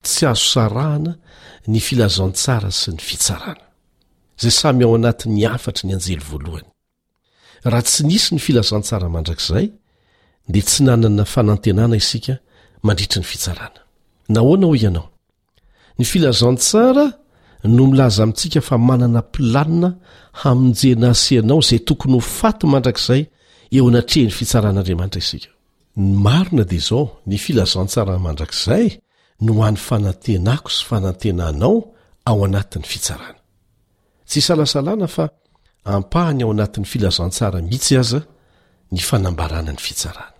tsy 0.08 0.22
azosarahana 0.32 1.12
ny 1.72 1.78
filazantsara 1.86 2.70
sy 2.80 2.88
ny 2.96 3.00
fitsarana 3.08 3.66
zay 4.40 4.50
samy 4.60 4.82
ao 4.86 4.92
anatin'ny 4.98 5.42
afatry 5.56 5.84
ny 5.86 5.94
anjely 5.96 6.22
voalohany 6.30 6.68
raha 7.70 7.82
tsy 7.88 8.00
nisy 8.10 8.28
ny 8.34 8.40
filazantsara 8.46 9.06
mandrakzay 9.16 9.66
dia 10.52 10.62
tsy 10.62 10.80
nanana 10.86 11.24
fanantenana 11.24 11.96
isika 12.02 12.34
mandritra 12.84 13.20
ny 13.20 13.26
fitsarana 13.30 13.80
na 14.32 14.40
hoana 14.40 14.66
ho 14.66 14.74
ianao 14.76 15.08
ny 15.98 16.04
filazantsara 16.10 17.06
no 17.74 17.86
milaza 17.90 18.22
amintsika 18.22 18.60
fa 18.60 18.76
manana 18.78 19.18
mpilanina 19.22 19.88
haminjena 20.40 21.10
aseanao 21.10 21.60
zay 21.68 21.78
tokony 21.86 22.14
ho 22.14 22.20
faty 22.20 22.66
mandrakzay 22.72 23.22
eo 23.76 23.86
anatrehn'ny 23.90 24.30
fitsaran'anriamanitra 24.38 25.18
isika 25.24 25.48
marina 26.24 26.64
dia 26.70 26.78
izao 26.80 27.06
ny 27.26 27.36
filazantsara 27.44 28.14
mandrakzay 28.26 28.86
no 29.44 29.50
han'ny 29.62 29.76
fanantenako 29.88 30.68
sy 30.74 30.82
fanantenanao 30.88 31.74
ao 32.28 32.38
anatin'ny 32.46 32.86
fitsarana 32.92 33.40
tsy 34.28 34.38
hsalasalana 34.40 35.06
fa 35.16 35.24
ampahany 35.94 36.40
ao 36.44 36.50
anatin'ny 36.54 36.86
filazantsara 36.92 37.58
mihitsy 37.66 37.92
aza 38.02 38.20
ny 38.92 38.98
fanambarana 39.08 39.72
ny 39.72 39.78
fitsarana 39.86 40.35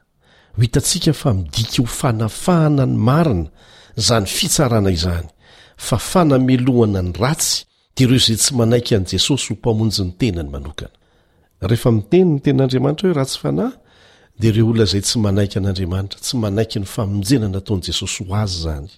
ho 0.57 0.61
itatsika 0.63 1.13
fa 1.13 1.35
midika 1.35 1.77
ho 1.83 1.87
fanafahana 1.99 2.87
ny 2.87 2.97
marina 2.97 3.49
zany 3.97 4.27
fitsarana 4.27 4.91
izany 4.91 5.29
fa 5.77 5.99
fanamelohana 6.11 7.03
ny 7.03 7.13
ratsy 7.21 7.65
de 7.97 8.05
ireo 8.05 8.19
zay 8.27 8.37
tsy 8.37 8.53
manaiky 8.57 8.95
an' 8.97 9.07
jesosy 9.11 9.47
ho 9.49 9.55
mpamonjy 9.57 10.03
'ny 10.05 10.13
tenany 10.21 10.51
manokana 10.55 10.95
rehefa 11.69 11.91
miteny 11.99 12.31
ny 12.35 12.39
tenan'andriamanitra 12.45 13.07
hoe 13.09 13.15
ratsy 13.21 13.39
fanahy 13.43 13.75
de 14.41 14.47
ireo 14.49 14.67
olna 14.71 14.85
zay 14.93 15.03
tsy 15.07 15.17
manaiky 15.25 15.57
an'andriamanitra 15.59 16.19
tsy 16.25 16.35
manaiky 16.43 16.77
ny 16.83 16.87
famonjena 16.95 17.47
nataon' 17.55 17.83
jesosy 17.89 18.19
ho 18.25 18.31
azy 18.43 18.57
zany 18.65 18.89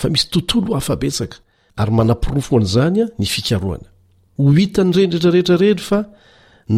fa 0.00 0.06
misy 0.12 0.26
tontolo 0.32 0.68
hafabetsaka 0.78 1.36
ary 1.80 1.92
manam-pirofo 1.98 2.52
an'izany 2.58 2.98
a 3.04 3.06
ny 3.20 3.26
fikaroana 3.34 3.88
ho 4.38 4.44
hita 4.58 4.80
ny 4.86 4.92
rendretra 4.96 5.30
rehetrarendry 5.34 5.84
fa 5.90 5.98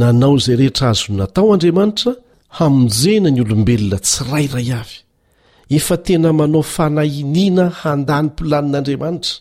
nanao 0.00 0.34
izay 0.40 0.56
rehetra 0.60 0.84
azo 0.92 1.08
natao 1.20 1.46
andriamanitra 1.54 2.12
hamonjena 2.56 3.28
ny 3.34 3.40
olombelona 3.44 3.98
tsy 4.06 4.18
rayray 4.30 4.68
avy 4.80 4.96
efa 5.78 5.96
tena 6.06 6.28
manao 6.40 6.62
fanahiniana 6.76 7.64
handanympilanin'andriamanitra 7.80 9.34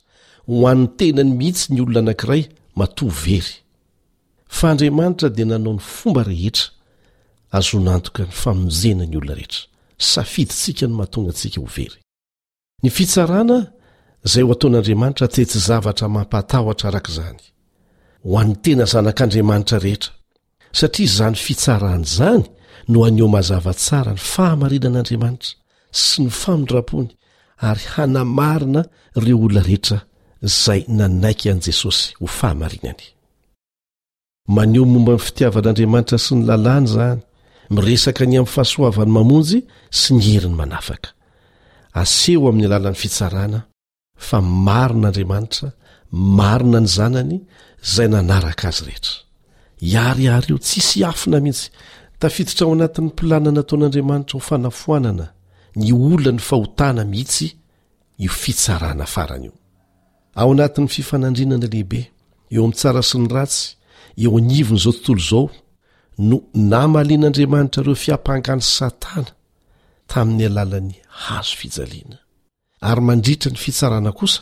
ho 0.50 0.56
an'ny 0.72 0.86
tenany 1.00 1.32
mihitsy 1.40 1.66
ny 1.74 1.80
olona 1.84 2.00
anankiray 2.04 2.44
matovery 2.80 3.56
fa 4.58 4.66
andriamanitra 4.72 5.28
dia 5.36 5.46
nanao 5.52 5.74
ny 5.78 5.84
fomba 5.98 6.22
rehetra 6.34 6.66
azonantoka 7.58 8.22
ny 8.28 8.34
famonjena 8.44 9.04
ny 9.12 9.18
olona 9.20 9.36
rehetra 9.42 9.64
safidintsika 10.00 10.88
no 10.88 10.96
mahatongantsika 10.96 11.62
ho 11.62 11.66
very 11.66 12.00
ny 12.84 12.90
fitsarana 12.94 13.56
izay 14.26 14.44
ho 14.46 14.52
ataon'andriamanitra 14.56 15.28
tetsy 15.36 15.60
zavatra 15.68 16.08
mampatahotra 16.16 16.88
arakaizany 16.92 17.42
ho 18.24 18.38
any 18.42 18.56
tena 18.64 18.86
zanak'andriamanitra 18.94 19.80
rehetra 19.86 20.12
satria 20.72 21.06
izany 21.10 21.36
fitsarana 21.46 22.02
izany 22.06 22.44
no 22.94 23.00
haneo 23.06 23.28
mazava 23.34 23.74
tsara 23.84 24.12
ny 24.14 24.22
fahamarinan'andriamanitra 24.34 25.52
sy 26.08 26.18
ny 26.28 26.32
famindrapony 26.42 27.10
ary 27.70 27.84
hanamarina 27.96 28.82
ireo 29.18 29.38
olona 29.46 29.64
rehetra 29.68 29.98
izay 30.48 30.82
nanaiky 30.98 31.50
an'i 31.54 31.64
jesosy 31.72 32.14
ho 32.22 32.28
fahamarinany 32.40 33.04
maneo 34.56 34.86
momba 34.86 35.14
n 35.18 35.24
fitiavan'andriamanitra 35.26 36.18
sy 36.26 36.32
ny 36.38 36.42
lalany 36.52 36.86
zany 36.94 37.22
miresaka 37.70 38.26
ny 38.26 38.38
amin'ny 38.40 38.48
fahasoavany 38.52 39.12
mamonjy 39.12 39.60
sy 39.92 40.14
ny 40.16 40.24
heriny 40.34 40.56
manafaka 40.56 41.10
aseho 41.94 42.48
amin'ny 42.50 42.68
alalan'ny 42.68 42.96
fitsarana 42.98 43.60
fa 44.16 44.42
marin'andriamanitra 44.42 45.72
marina 46.12 46.80
ny 46.82 46.88
zanany 46.98 47.36
zay 47.94 48.08
nanaraka 48.08 48.70
azy 48.72 48.84
rehetra 48.88 49.16
iariary 49.82 50.48
io 50.54 50.58
tsisy 50.60 51.04
afina 51.04 51.40
mihitsy 51.40 51.70
tafititra 52.20 52.66
ao 52.68 52.74
anatin'ny 52.74 53.08
mpilanana 53.12 53.60
ataon'andriamanitra 53.62 54.40
ho 54.40 54.40
fanafoanana 54.50 55.26
ny 55.76 55.92
olany 55.94 56.40
fahotana 56.40 57.06
mihitsy 57.06 57.48
io 58.20 58.32
fitsarana 58.32 59.06
farany 59.06 59.46
io 59.50 59.54
ao 60.36 60.52
anatin'ny 60.54 60.88
fifanandrinana 60.90 61.68
lehibe 61.72 62.02
eo 62.52 62.64
amin'n 62.64 62.78
tsara 62.80 63.02
sy 63.04 63.18
ny 63.20 63.28
ratsy 63.32 63.76
eo 64.18 64.38
anivon'izao 64.38 64.94
tontolo 64.94 65.20
izao 65.20 65.46
no 66.20 66.38
namalian'andriamanitra 66.54 67.84
reo 67.84 67.96
fiampahangany 68.04 68.62
satana 68.78 69.32
tamin'ny 70.12 70.46
alalan'ny 70.50 70.96
azo 71.38 71.56
fijaliana 71.60 72.18
ary 72.90 73.02
mandritra 73.10 73.50
ny 73.54 73.58
fitsarana 73.66 74.12
kosa 74.20 74.42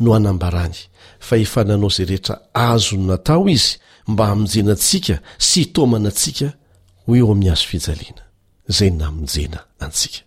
no 0.00 0.08
hanambarany 0.16 0.78
fa 1.26 1.34
efananao 1.44 1.90
zay 1.96 2.06
rehetra 2.10 2.34
azony 2.66 3.04
natao 3.10 3.46
izy 3.56 3.70
mba 4.12 4.22
hamonjenantsika 4.28 5.16
sy 5.48 5.60
tomana 5.74 6.08
antsika 6.10 6.48
ho 7.04 7.10
eo 7.18 7.26
amin'ny 7.32 7.50
azo 7.54 7.66
fijaliana 7.72 8.24
zay 8.76 8.90
na 8.98 9.06
monjena 9.14 9.60
antsika 9.84 10.20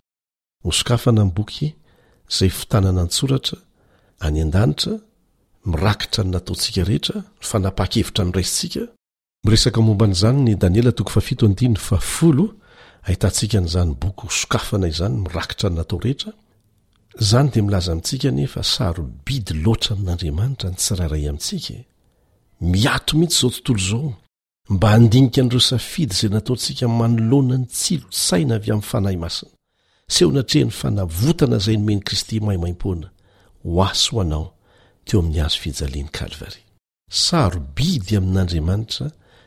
mosokafana 0.64 1.22
nboky 1.28 1.68
zay 2.38 2.48
fitanana 2.58 3.02
ny 3.04 3.08
tsoratra 3.14 3.58
any 4.24 4.40
andanitra 4.44 4.92
mirakitra 5.70 6.20
ny 6.24 6.30
nataontsika 6.32 6.82
rehetra 6.88 7.16
ny 7.20 7.26
fanapakevitra 7.48 8.22
nyraisintsika 8.24 8.82
m 9.46 9.50
resaka 9.54 9.78
momban'izany 9.80 10.38
ny 10.42 10.54
daniela 10.58 10.90
toko 10.92 11.12
fafito 11.14 11.46
diny 11.58 11.76
fafolo 11.88 12.44
ahitantsika 13.06 13.58
n'izany 13.62 13.92
boky 14.02 14.26
sokafana 14.40 14.86
izany 14.92 15.16
mirakitra 15.24 15.68
n 15.70 15.76
natao 15.78 15.98
rehetra 16.04 16.32
zany 17.28 17.48
de 17.54 17.60
milaza 17.66 17.90
amintsika 17.92 18.28
nefa 18.40 18.62
sarobidy 18.74 19.52
loatra 19.64 19.90
amin'andriamanitra 19.96 20.66
ny 20.70 20.76
tsirairay 20.82 21.24
amintsika 21.30 21.72
e. 21.74 21.86
miato 22.72 23.12
mihitsy 23.18 23.38
zao 23.40 23.50
tontolo 23.56 23.78
zao 23.90 24.12
mba 24.74 24.88
handinika 24.94 25.38
andreo 25.42 25.60
safidy 25.72 26.14
zay 26.18 26.30
nataontsika 26.34 26.84
manoloana 27.00 27.56
ny 27.60 27.66
tsilo 27.76 28.06
saina 28.28 28.54
avy 28.58 28.70
amin'ny 28.74 28.82
fanahy 28.92 29.16
masina 29.24 29.52
seho 30.14 30.30
natrehan'ny 30.36 30.70
fanavotana 30.80 31.58
zay 31.64 31.76
nomeny 31.80 32.00
kristy 32.06 32.36
maimaim-poana 32.48 33.08
ho 33.62 33.82
asy 33.90 34.08
ho 34.12 34.16
anao 34.24 34.48
teo 35.06 35.18
amin'ny 35.22 35.40
azo 35.46 35.58
fijaleany 35.62 36.10
kalvari 36.18 36.60
sabidyamin'n'andriamanitra 37.26 39.06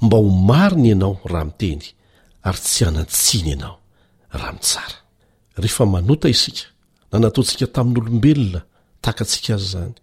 mba 0.00 0.16
ho 0.16 0.22
mariny 0.30 0.86
ianao 0.88 1.18
raha 1.24 1.44
miteny 1.48 1.84
ary 2.48 2.58
tsy 2.66 2.80
anan-tsiny 2.88 3.48
ianao 3.50 3.78
raha 4.38 4.52
mitsara 4.52 4.96
rehefa 5.56 5.84
manota 5.94 6.28
isika 6.34 6.64
na 7.12 7.16
nataotsika 7.22 7.66
tamin'n'olombelona 7.74 8.60
tahakatsika 9.02 9.50
azy 9.56 9.66
zany 9.72 9.94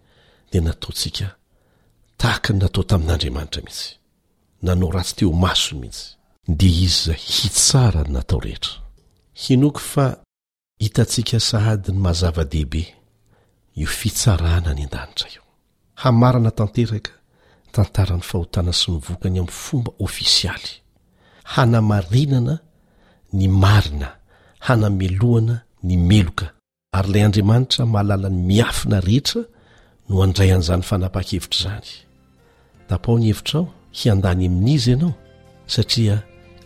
de 0.52 0.58
nataontsika 0.68 1.28
tahakany 2.22 2.58
natao 2.62 2.84
tamin'n'andriamanitra 2.92 3.62
mihitsy 3.66 3.90
nanao 4.66 4.90
ratsy 4.96 5.14
teo 5.18 5.30
masony 5.44 5.80
mihitsy 5.82 6.06
de 6.60 6.68
izy 6.86 7.02
za 7.08 7.14
hitsarany 7.28 8.10
natao 8.16 8.40
rehetra 8.46 8.74
hinoky 9.42 9.82
fa 9.92 10.06
hitatsika 10.84 11.38
sahadiny 11.50 12.00
mazava-dehibe 12.06 12.84
io 13.82 13.88
fitsarana 14.00 14.72
ny 14.78 14.84
an-danitra 14.86 15.28
io 15.36 15.44
hamarana 16.04 16.52
tanteraka 16.60 17.12
tantaran'ny 17.78 18.24
fahotana 18.32 18.74
sy 18.78 18.94
mivokany 18.96 19.38
amin'ny 19.40 19.56
fomba 19.66 19.92
ofisialy 20.08 20.74
hanamarinana 21.54 22.56
ny 23.38 23.46
marina 23.64 24.10
hanameloana 24.68 25.56
ny 25.88 25.94
meloka 26.10 26.46
ary 26.98 27.08
ilay 27.10 27.24
andriamanitra 27.28 27.82
mahalalany 27.94 28.38
miafina 28.52 28.98
rehetra 29.08 29.42
no 30.10 30.16
andray 30.26 30.50
an'izany 30.56 30.84
fanapa-kevitra 30.92 31.58
izany 31.62 31.92
da 32.90 32.96
paony 33.04 33.26
hevitra 33.30 33.58
aho 33.62 33.68
hiandany 34.00 34.44
amin'izy 34.50 34.90
ianao 34.92 35.14
satria 35.74 36.16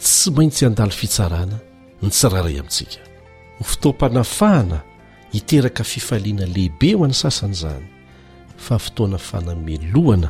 tsy 0.01 0.29
maintsy 0.35 0.61
handalo 0.65 0.93
fitsarana 1.01 1.57
ny 2.01 2.07
tsiraray 2.15 2.55
amintsika 2.61 3.01
no 3.59 3.63
fotoampanafahana 3.71 4.77
hiteraka 5.35 5.83
fifaliana 5.91 6.45
lehibe 6.55 6.89
ho 6.95 6.99
an'ny 7.05 7.17
sasany 7.23 7.53
izany 7.57 7.85
fa 8.65 8.75
fotoana 8.85 9.17
fanamelohana 9.29 10.29